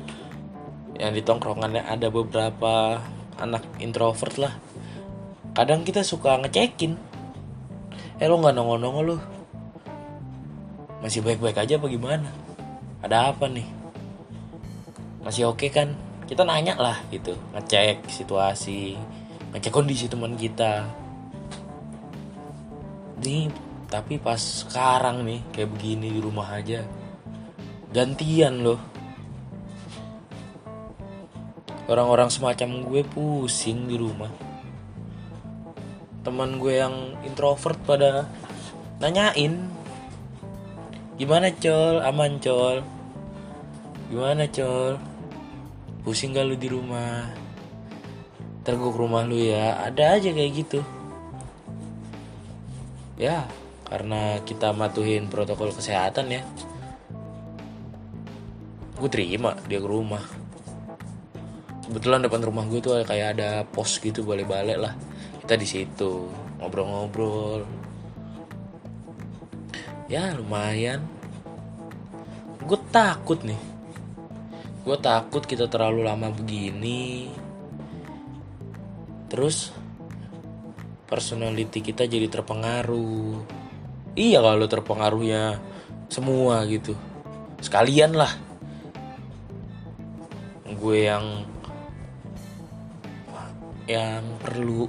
yang 0.97 1.13
di 1.13 1.23
tongkrongannya 1.23 1.85
ada 1.85 2.09
beberapa 2.09 3.01
anak 3.37 3.65
introvert 3.81 4.37
lah. 4.41 4.55
Kadang 5.53 5.85
kita 5.85 6.05
suka 6.05 6.41
ngecekin. 6.41 6.97
Eh 8.17 8.27
lo 8.29 8.41
nggak 8.41 8.57
nongol-nongol 8.57 9.05
lo 9.05 9.19
masih 11.05 11.21
baik-baik 11.21 11.61
aja 11.61 11.77
apa 11.77 11.87
gimana? 11.93 12.29
Ada 13.05 13.31
apa 13.33 13.47
nih? 13.53 13.69
Masih 15.21 15.49
oke 15.49 15.69
okay 15.69 15.71
kan? 15.71 15.89
Kita 16.25 16.43
nanya 16.43 16.75
lah 16.81 16.97
gitu. 17.13 17.37
Ngecek 17.53 18.09
situasi 18.09 18.97
ngecek 19.53 19.73
kondisi 19.73 20.09
teman 20.09 20.35
kita. 20.35 20.89
Nih 23.21 23.53
tapi 23.87 24.19
pas 24.19 24.39
sekarang 24.39 25.23
nih 25.23 25.41
kayak 25.55 25.71
begini 25.71 26.11
di 26.11 26.21
rumah 26.21 26.51
aja 26.51 26.83
gantian 27.95 28.67
loh 28.67 28.81
orang-orang 31.87 32.29
semacam 32.31 32.83
gue 32.83 33.03
pusing 33.07 33.87
di 33.87 33.95
rumah. 33.95 34.31
Teman 36.27 36.59
gue 36.59 36.83
yang 36.83 37.15
introvert 37.23 37.79
pada 37.87 38.27
nanyain 38.99 39.71
gimana 41.15 41.55
col? 41.55 42.03
Aman 42.03 42.43
col? 42.43 42.83
Gimana 44.11 44.51
col? 44.51 44.99
Pusing 46.03 46.35
gak 46.35 46.47
lu 46.47 46.59
di 46.59 46.67
rumah? 46.71 47.31
Ke 48.67 48.75
rumah 48.75 49.23
lu 49.23 49.39
ya. 49.39 49.79
Ada 49.87 50.19
aja 50.19 50.31
kayak 50.35 50.53
gitu. 50.59 50.81
Ya 53.15 53.47
karena 53.87 54.43
kita 54.43 54.75
matuhin 54.75 55.31
protokol 55.31 55.71
kesehatan 55.71 56.35
ya. 56.35 56.43
Gue 58.99 59.07
terima 59.07 59.55
dia 59.71 59.79
ke 59.79 59.87
rumah 59.87 60.36
kebetulan 61.97 62.29
depan 62.29 62.45
rumah 62.45 62.69
gue 62.69 62.85
tuh 62.85 63.01
kayak 63.09 63.41
ada 63.41 63.65
pos 63.65 63.97
gitu 63.97 64.21
balik-balik 64.21 64.77
lah. 64.77 64.93
Kita 65.41 65.57
di 65.57 65.65
situ 65.65 66.29
ngobrol-ngobrol. 66.61 67.65
Ya 70.05 70.37
lumayan. 70.37 71.09
Gue 72.69 72.77
takut 72.93 73.41
nih. 73.41 73.57
Gue 74.85 75.01
takut 75.01 75.41
kita 75.49 75.73
terlalu 75.73 76.05
lama 76.05 76.29
begini. 76.37 77.33
Terus 79.33 79.73
personality 81.09 81.81
kita 81.81 82.05
jadi 82.05 82.29
terpengaruh. 82.29 83.41
Iya 84.13 84.45
kalau 84.45 84.69
terpengaruhnya 84.69 85.65
semua 86.13 86.61
gitu. 86.69 86.93
Sekalian 87.65 88.21
lah. 88.21 88.37
Gue 90.77 91.09
yang 91.09 91.56
yang 93.87 94.23
perlu 94.43 94.87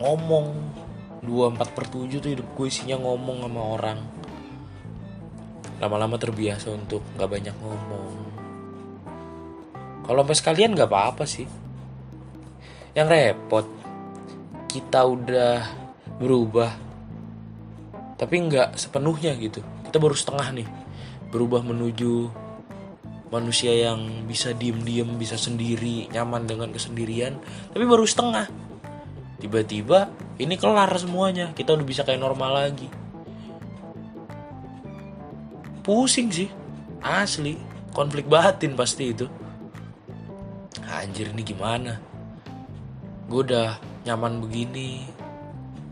ngomong. 0.00 0.76
24 1.18 1.74
per 1.74 1.84
7 1.90 2.22
tuh 2.22 2.30
hidup 2.30 2.48
gue 2.54 2.66
isinya 2.70 2.96
ngomong 3.02 3.42
sama 3.42 3.62
orang. 3.74 3.98
Lama-lama 5.82 6.14
terbiasa 6.14 6.70
untuk 6.70 7.02
gak 7.18 7.26
banyak 7.26 7.56
ngomong. 7.58 8.14
Kalau 10.06 10.20
sampai 10.24 10.38
sekalian 10.38 10.78
gak 10.78 10.88
apa-apa 10.88 11.26
sih. 11.26 11.44
Yang 12.94 13.08
repot 13.10 13.66
kita 14.70 15.00
udah 15.04 15.56
berubah 16.22 16.70
tapi 18.18 18.34
nggak 18.34 18.74
sepenuhnya 18.74 19.38
gitu. 19.38 19.62
Kita 19.86 19.96
baru 20.02 20.12
setengah 20.12 20.48
nih 20.50 20.68
berubah 21.30 21.62
menuju 21.62 22.28
manusia 23.28 23.72
yang 23.72 24.24
bisa 24.24 24.56
diem-diem 24.56 25.20
bisa 25.20 25.36
sendiri 25.36 26.08
nyaman 26.12 26.48
dengan 26.48 26.68
kesendirian 26.72 27.36
tapi 27.72 27.84
baru 27.84 28.04
setengah. 28.04 28.48
Tiba-tiba 29.38 30.10
ini 30.40 30.58
kelar 30.58 30.90
semuanya 30.98 31.54
kita 31.54 31.76
udah 31.76 31.86
bisa 31.86 32.02
kayak 32.02 32.20
normal 32.20 32.56
lagi. 32.66 32.88
Pusing 35.84 36.28
sih 36.28 36.50
asli 37.00 37.56
konflik 37.92 38.28
batin 38.28 38.74
pasti 38.74 39.04
itu. 39.12 39.26
Anjir 40.88 41.30
ini 41.36 41.44
gimana? 41.44 42.00
Gue 43.28 43.44
udah 43.44 43.76
nyaman 44.08 44.40
begini 44.40 45.04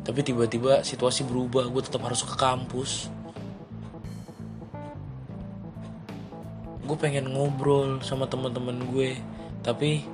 tapi 0.06 0.22
tiba-tiba 0.22 0.86
situasi 0.86 1.26
berubah 1.26 1.66
gue 1.66 1.82
tetap 1.82 2.06
harus 2.06 2.22
ke 2.22 2.38
kampus 2.38 3.10
gue 6.86 6.94
pengen 6.94 7.34
ngobrol 7.34 7.98
sama 8.00 8.30
teman-teman 8.30 8.78
gue. 8.94 9.18
Tapi 9.60 10.06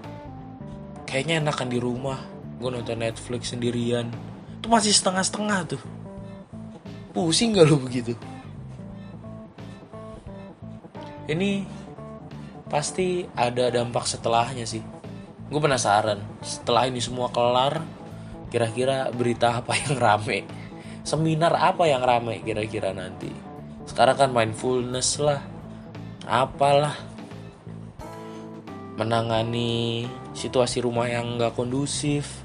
kayaknya 1.05 1.45
enakan 1.45 1.69
di 1.69 1.79
rumah. 1.79 2.19
Gue 2.57 2.73
nonton 2.73 2.97
Netflix 2.97 3.53
sendirian. 3.53 4.09
Itu 4.59 4.73
masih 4.73 4.97
setengah-setengah 4.97 5.61
tuh. 5.77 5.83
Pusing 7.13 7.53
gak 7.53 7.69
lu 7.69 7.77
begitu? 7.77 8.17
Ini 11.29 11.69
pasti 12.73 13.29
ada 13.37 13.69
dampak 13.69 14.09
setelahnya 14.09 14.65
sih. 14.65 14.81
Gue 15.53 15.61
penasaran 15.61 16.25
setelah 16.41 16.89
ini 16.89 17.05
semua 17.05 17.29
kelar 17.29 17.85
kira-kira 18.49 19.13
berita 19.13 19.61
apa 19.61 19.77
yang 19.77 20.01
rame? 20.01 20.49
Seminar 21.05 21.53
apa 21.53 21.85
yang 21.85 22.01
rame 22.01 22.41
kira-kira 22.41 22.97
nanti? 22.97 23.29
Sekarang 23.85 24.17
kan 24.17 24.31
mindfulness 24.33 25.21
lah 25.21 25.52
apalah. 26.27 26.95
Menangani 28.99 30.07
situasi 30.37 30.85
rumah 30.85 31.09
yang 31.09 31.39
nggak 31.39 31.57
kondusif. 31.57 32.43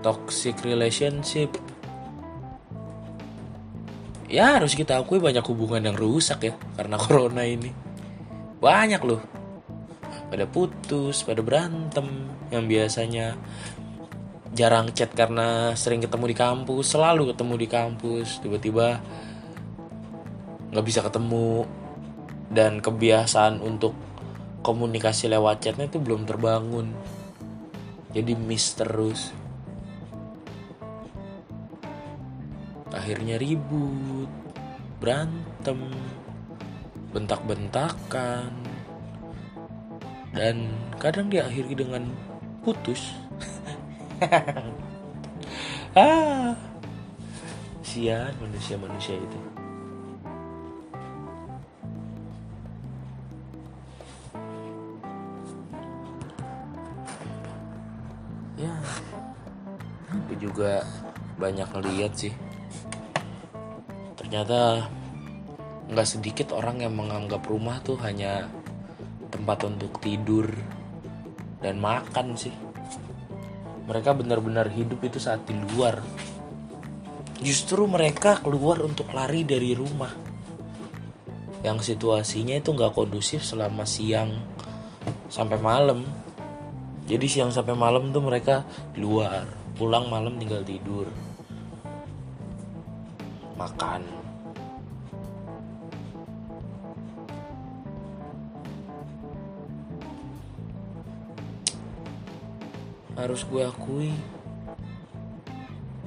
Toxic 0.00 0.60
relationship. 0.62 1.50
Ya 4.26 4.58
harus 4.58 4.74
kita 4.74 4.98
akui 4.98 5.22
banyak 5.22 5.42
hubungan 5.46 5.86
yang 5.86 5.96
rusak 5.98 6.50
ya 6.50 6.54
karena 6.74 6.98
corona 7.02 7.42
ini. 7.42 7.70
Banyak 8.58 9.02
loh. 9.06 9.22
Pada 10.26 10.46
putus 10.50 11.22
pada 11.22 11.38
berantem 11.42 12.06
yang 12.50 12.66
biasanya 12.66 13.38
jarang 14.56 14.88
chat 14.96 15.12
karena 15.12 15.76
sering 15.76 16.00
ketemu 16.00 16.32
di 16.32 16.36
kampus 16.36 16.96
selalu 16.96 17.28
ketemu 17.30 17.54
di 17.60 17.68
kampus 17.68 18.40
tiba-tiba 18.40 19.04
nggak 20.72 20.86
bisa 20.86 21.04
ketemu 21.04 21.68
dan 22.50 22.78
kebiasaan 22.82 23.62
untuk 23.62 23.94
komunikasi 24.62 25.30
lewat 25.30 25.62
chatnya 25.62 25.86
itu 25.86 25.98
belum 26.02 26.26
terbangun. 26.26 26.94
Jadi 28.14 28.32
miss 28.34 28.74
terus. 28.74 29.30
Akhirnya 32.90 33.36
ribut 33.36 34.30
berantem 34.96 35.92
bentak-bentakan 37.12 38.50
dan 40.32 40.56
kadang 40.96 41.28
diakhiri 41.28 41.72
dengan 41.76 42.10
putus. 42.62 43.14
Ah 45.96 46.52
sian 47.96 48.28
manusia-manusia 48.44 49.16
itu 49.16 49.55
juga 60.46 60.86
banyak 61.36 61.68
ngeliat 61.74 62.12
sih. 62.14 62.32
Ternyata 64.14 64.86
nggak 65.90 66.08
sedikit 66.08 66.54
orang 66.54 66.86
yang 66.86 66.94
menganggap 66.94 67.42
rumah 67.46 67.82
tuh 67.82 67.98
hanya 68.02 68.46
tempat 69.30 69.66
untuk 69.66 69.98
tidur 69.98 70.46
dan 71.58 71.82
makan 71.82 72.38
sih. 72.38 72.54
Mereka 73.86 74.18
benar-benar 74.18 74.70
hidup 74.70 75.02
itu 75.02 75.18
saat 75.18 75.46
di 75.46 75.54
luar. 75.54 76.02
Justru 77.38 77.86
mereka 77.86 78.38
keluar 78.42 78.82
untuk 78.82 79.10
lari 79.14 79.46
dari 79.46 79.74
rumah. 79.74 80.10
Yang 81.62 81.94
situasinya 81.94 82.58
itu 82.58 82.74
nggak 82.74 82.94
kondusif 82.94 83.42
selama 83.46 83.86
siang 83.86 84.34
sampai 85.30 85.58
malam. 85.58 86.02
Jadi 87.06 87.26
siang 87.30 87.54
sampai 87.54 87.78
malam 87.78 88.10
tuh 88.10 88.22
mereka 88.26 88.66
di 88.90 89.06
luar 89.06 89.65
pulang 89.76 90.08
malam 90.08 90.40
tinggal 90.40 90.64
tidur. 90.64 91.04
Makan. 93.60 94.00
Harus 103.16 103.44
gue 103.48 103.62
akui 103.64 104.12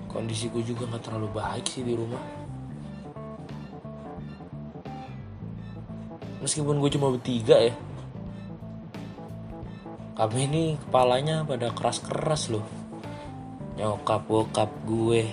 kondisi 0.10 0.50
gue 0.50 0.66
juga 0.66 0.90
nggak 0.90 1.06
terlalu 1.06 1.30
baik 1.38 1.66
sih 1.70 1.86
di 1.86 1.94
rumah. 1.94 2.22
Meskipun 6.42 6.82
gue 6.82 6.90
cuma 6.90 7.14
bertiga 7.14 7.58
ya 7.62 7.74
kami 10.20 10.52
ini 10.52 10.64
kepalanya 10.76 11.48
pada 11.48 11.72
keras-keras 11.72 12.52
loh 12.52 12.89
nyokap 13.80 14.28
bokap 14.28 14.68
gue. 14.84 15.24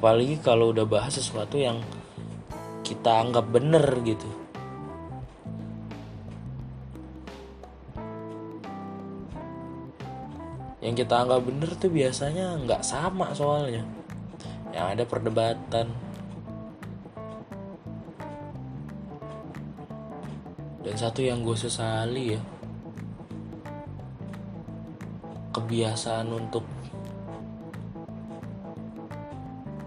Apalagi 0.00 0.40
kalau 0.40 0.72
udah 0.72 0.88
bahas 0.88 1.12
sesuatu 1.12 1.60
yang 1.60 1.84
kita 2.80 3.20
anggap 3.20 3.52
bener 3.52 3.84
gitu. 4.00 4.24
Yang 10.80 11.04
kita 11.04 11.14
anggap 11.20 11.44
bener 11.44 11.70
tuh 11.76 11.92
biasanya 11.92 12.56
nggak 12.64 12.80
sama 12.80 13.36
soalnya. 13.36 13.84
Yang 14.72 14.86
ada 14.96 15.04
perdebatan. 15.04 15.86
Dan 20.82 20.94
satu 20.96 21.20
yang 21.20 21.44
gue 21.44 21.54
sesali 21.54 22.34
ya 22.34 22.42
kebiasaan 25.52 26.32
untuk 26.32 26.64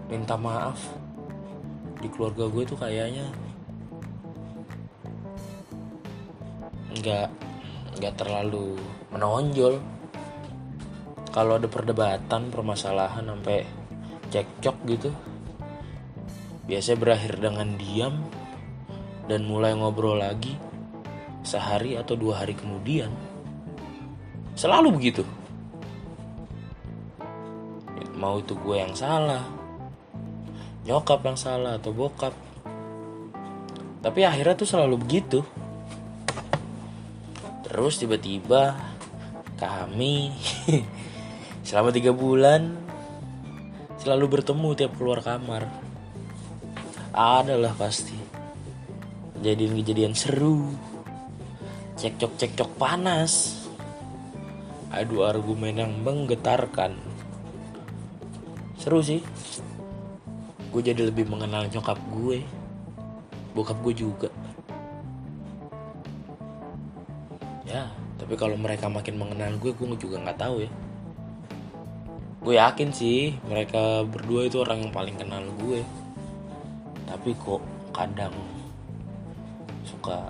minta 0.06 0.38
maaf. 0.38 0.78
Di 1.98 2.06
keluarga 2.12 2.46
gue 2.46 2.62
tuh 2.62 2.78
kayaknya 2.78 3.26
nggak 6.96 7.28
nggak 7.98 8.14
terlalu 8.14 8.78
menonjol. 9.10 9.82
Kalau 11.34 11.60
ada 11.60 11.68
perdebatan 11.68 12.48
permasalahan 12.48 13.28
sampai 13.28 13.60
cekcok 14.32 14.76
gitu 14.88 15.10
biasanya 16.66 16.98
berakhir 16.98 17.38
dengan 17.38 17.78
diam 17.78 18.26
dan 19.30 19.46
mulai 19.46 19.74
ngobrol 19.78 20.18
lagi 20.18 20.58
sehari 21.46 21.94
atau 21.94 22.18
dua 22.18 22.42
hari 22.42 22.58
kemudian. 22.58 23.10
Selalu 24.58 24.98
begitu. 24.98 25.22
Mau 28.16 28.40
itu 28.40 28.56
gue 28.56 28.76
yang 28.80 28.96
salah 28.96 29.44
nyokap 30.86 31.20
yang 31.26 31.34
salah 31.34 31.76
atau 31.76 31.90
bokap. 31.90 32.32
Tapi 34.00 34.22
akhirnya 34.22 34.54
tuh 34.54 34.70
selalu 34.70 35.02
begitu. 35.02 35.42
Terus 37.66 37.98
tiba-tiba 37.98 38.78
kami 39.58 40.30
selama 41.66 41.90
tiga 41.90 42.14
bulan 42.14 42.78
selalu 43.98 44.38
bertemu 44.38 44.68
tiap 44.78 44.94
keluar 44.94 45.26
kamar. 45.26 45.66
Adalah 47.10 47.74
pasti 47.74 48.14
kejadian-kejadian 49.36 50.14
seru 50.14 50.70
cekcok-cekcok 51.96 52.76
panas 52.78 53.64
adu 54.94 55.26
argumen 55.26 55.82
yang 55.82 55.92
menggetarkan. 56.04 56.94
Seru 58.78 59.02
sih 59.02 59.24
gue 60.76 60.92
jadi 60.92 61.08
lebih 61.08 61.24
mengenal 61.32 61.72
nyokap 61.72 61.96
gue 62.12 62.44
bokap 63.56 63.80
gue 63.80 63.96
juga. 63.96 64.28
Ya 67.64 67.88
tapi 68.20 68.36
kalau 68.36 68.60
mereka 68.60 68.84
makin 68.92 69.16
mengenal 69.16 69.56
gue 69.56 69.72
gue 69.72 69.96
juga 69.96 70.20
nggak 70.20 70.36
tahu 70.36 70.68
ya. 70.68 70.70
Gue 72.44 72.60
yakin 72.60 72.92
sih 72.92 73.40
mereka 73.48 74.04
berdua 74.04 74.52
itu 74.52 74.60
orang 74.60 74.84
yang 74.84 74.92
paling 74.92 75.16
kenal 75.16 75.48
gue 75.64 75.80
tapi 77.08 77.32
kok 77.40 77.64
kadang 77.96 78.36
suka 79.88 80.28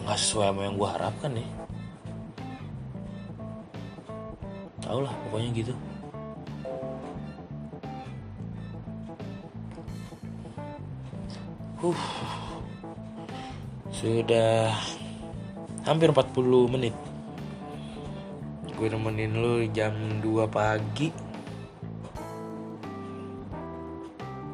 nggak 0.00 0.16
sesuai 0.16 0.48
sama 0.48 0.64
yang 0.64 0.80
gue 0.80 0.88
harapkan 0.88 1.32
ya. 1.36 1.48
Tau 4.80 5.04
lah 5.04 5.12
pokoknya 5.28 5.52
gitu 5.52 5.76
uh. 11.84 12.00
Sudah 13.92 14.72
hampir 15.84 16.12
40 16.12 16.72
menit. 16.72 16.94
Gue 18.76 18.92
nemenin 18.92 19.32
lu 19.32 19.64
jam 19.72 19.92
2 20.20 20.48
pagi. 20.48 21.08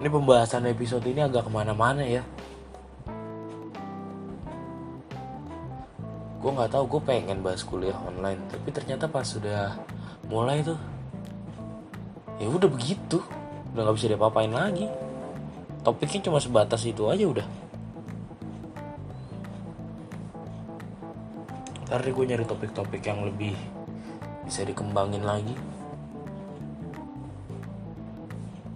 Ini 0.02 0.08
pembahasan 0.10 0.66
episode 0.66 1.06
ini 1.06 1.22
agak 1.22 1.46
ke 1.46 1.50
mana-mana 1.50 2.02
ya. 2.02 2.22
Gue 6.42 6.50
nggak 6.50 6.74
tahu 6.74 6.98
gue 6.98 7.02
pengen 7.06 7.38
bahas 7.38 7.62
kuliah 7.62 7.94
online 8.02 8.42
tapi 8.50 8.74
ternyata 8.74 9.06
pas 9.06 9.22
sudah 9.22 9.78
mulai 10.26 10.58
tuh 10.66 10.78
ya 12.42 12.50
udah 12.50 12.66
begitu. 12.66 13.22
Udah 13.74 13.86
nggak 13.86 13.94
bisa 13.94 14.10
diapa-apain 14.10 14.50
lagi 14.50 15.11
topiknya 15.82 16.30
cuma 16.30 16.38
sebatas 16.38 16.86
itu 16.86 17.06
aja 17.10 17.26
udah. 17.26 17.46
Ntar 21.90 22.08
gue 22.08 22.24
nyari 22.24 22.46
topik-topik 22.48 23.04
yang 23.04 23.26
lebih 23.26 23.52
bisa 24.48 24.64
dikembangin 24.64 25.26
lagi. 25.26 25.52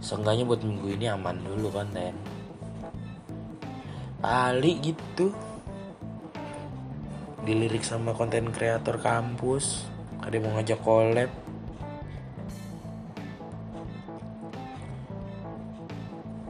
Seenggaknya 0.04 0.44
buat 0.44 0.60
minggu 0.62 0.86
ini 0.94 1.06
aman 1.10 1.40
dulu 1.40 1.72
konten 1.72 2.14
kali 4.20 4.72
gitu. 4.82 5.30
Dilirik 7.46 7.86
sama 7.86 8.10
konten 8.10 8.50
kreator 8.50 8.98
kampus. 8.98 9.86
Ada 10.18 10.42
yang 10.42 10.44
mau 10.50 10.52
ngajak 10.58 10.80
collab 10.82 11.45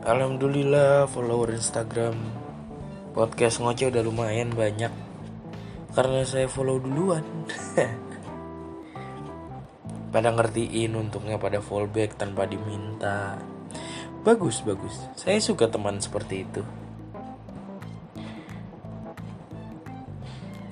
Alhamdulillah 0.06 1.10
follower 1.10 1.50
Instagram 1.50 2.14
podcast 3.10 3.58
ngoceh 3.58 3.90
udah 3.90 4.06
lumayan 4.06 4.54
banyak. 4.54 4.94
Karena 5.98 6.22
saya 6.22 6.46
follow 6.46 6.78
duluan. 6.78 7.26
Pada 10.14 10.30
ngertiin 10.30 10.94
untungnya 10.94 11.42
pada 11.42 11.58
fallback 11.58 12.14
tanpa 12.14 12.46
diminta. 12.46 13.34
Bagus 14.22 14.62
bagus. 14.62 14.94
Saya 15.18 15.42
suka 15.42 15.66
teman 15.66 15.98
seperti 15.98 16.46
itu. 16.46 16.62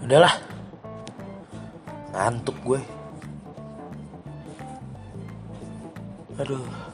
Udahlah. 0.06 0.38
Ngantuk 2.14 2.54
gue. 2.62 2.80
Aduh 6.38 6.93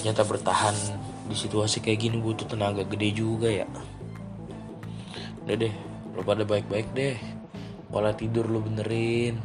ternyata 0.00 0.24
bertahan. 0.24 0.72
Di 1.28 1.36
situasi 1.36 1.84
kayak 1.84 2.08
gini 2.08 2.16
butuh 2.16 2.48
tenaga 2.48 2.82
gede 2.88 3.12
juga 3.12 3.52
ya. 3.52 3.68
Udah 5.44 5.56
deh 5.60 5.74
lo 6.16 6.24
pada 6.24 6.42
baik-baik 6.48 6.88
deh. 6.96 7.20
Pola 7.92 8.16
tidur 8.16 8.48
lo 8.48 8.64
benerin. 8.64 9.36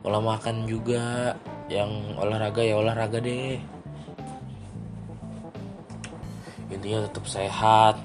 Pola 0.00 0.22
makan 0.22 0.70
juga. 0.70 1.34
Yang 1.66 1.90
olahraga 2.14 2.62
ya 2.62 2.78
olahraga 2.78 3.18
deh. 3.18 3.58
Intinya 6.70 7.04
tetap 7.10 7.26
sehat 7.26 7.98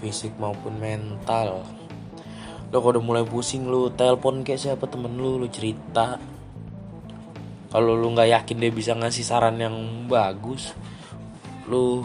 fisik 0.00 0.34
maupun 0.40 0.80
mental. 0.80 1.62
Lo 2.72 2.80
kalau 2.80 2.96
udah 2.96 3.04
mulai 3.04 3.24
pusing 3.28 3.68
lu 3.68 3.92
telepon 3.92 4.40
kayak 4.40 4.58
siapa 4.72 4.88
temen 4.88 5.20
lu 5.20 5.36
lu 5.36 5.46
cerita 5.52 6.31
kalau 7.72 7.96
lu 7.96 8.12
nggak 8.12 8.28
yakin 8.28 8.56
dia 8.60 8.70
bisa 8.70 8.92
ngasih 8.92 9.24
saran 9.24 9.56
yang 9.56 9.74
bagus 10.04 10.76
lu 11.72 12.04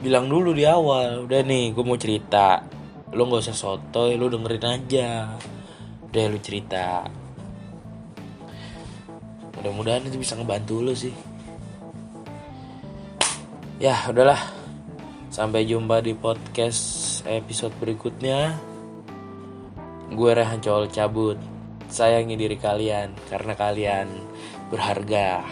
bilang 0.00 0.32
dulu 0.32 0.56
di 0.56 0.64
awal 0.64 1.28
udah 1.28 1.40
nih 1.44 1.76
gue 1.76 1.84
mau 1.84 2.00
cerita. 2.00 2.64
Lu 3.12 3.28
nggak 3.28 3.44
usah 3.44 3.56
sotoy 3.56 4.16
lu 4.16 4.32
dengerin 4.32 4.64
aja. 4.64 5.36
Udah 6.08 6.24
lu 6.32 6.38
cerita. 6.40 7.04
Mudah-mudahan 9.60 10.08
itu 10.08 10.16
bisa 10.16 10.40
ngebantu 10.40 10.80
lu 10.80 10.96
sih. 10.96 11.12
Ya 13.76 14.00
udahlah. 14.08 14.40
Sampai 15.28 15.68
jumpa 15.68 16.00
di 16.00 16.16
podcast 16.16 17.20
episode 17.28 17.76
berikutnya. 17.76 18.56
Gue 20.10 20.32
Rehan 20.32 20.64
Col 20.64 20.88
cabut. 20.88 21.36
Sayangi 21.90 22.40
diri 22.40 22.56
kalian 22.56 23.12
karena 23.28 23.52
kalian 23.52 24.06
berharga. 24.70 25.42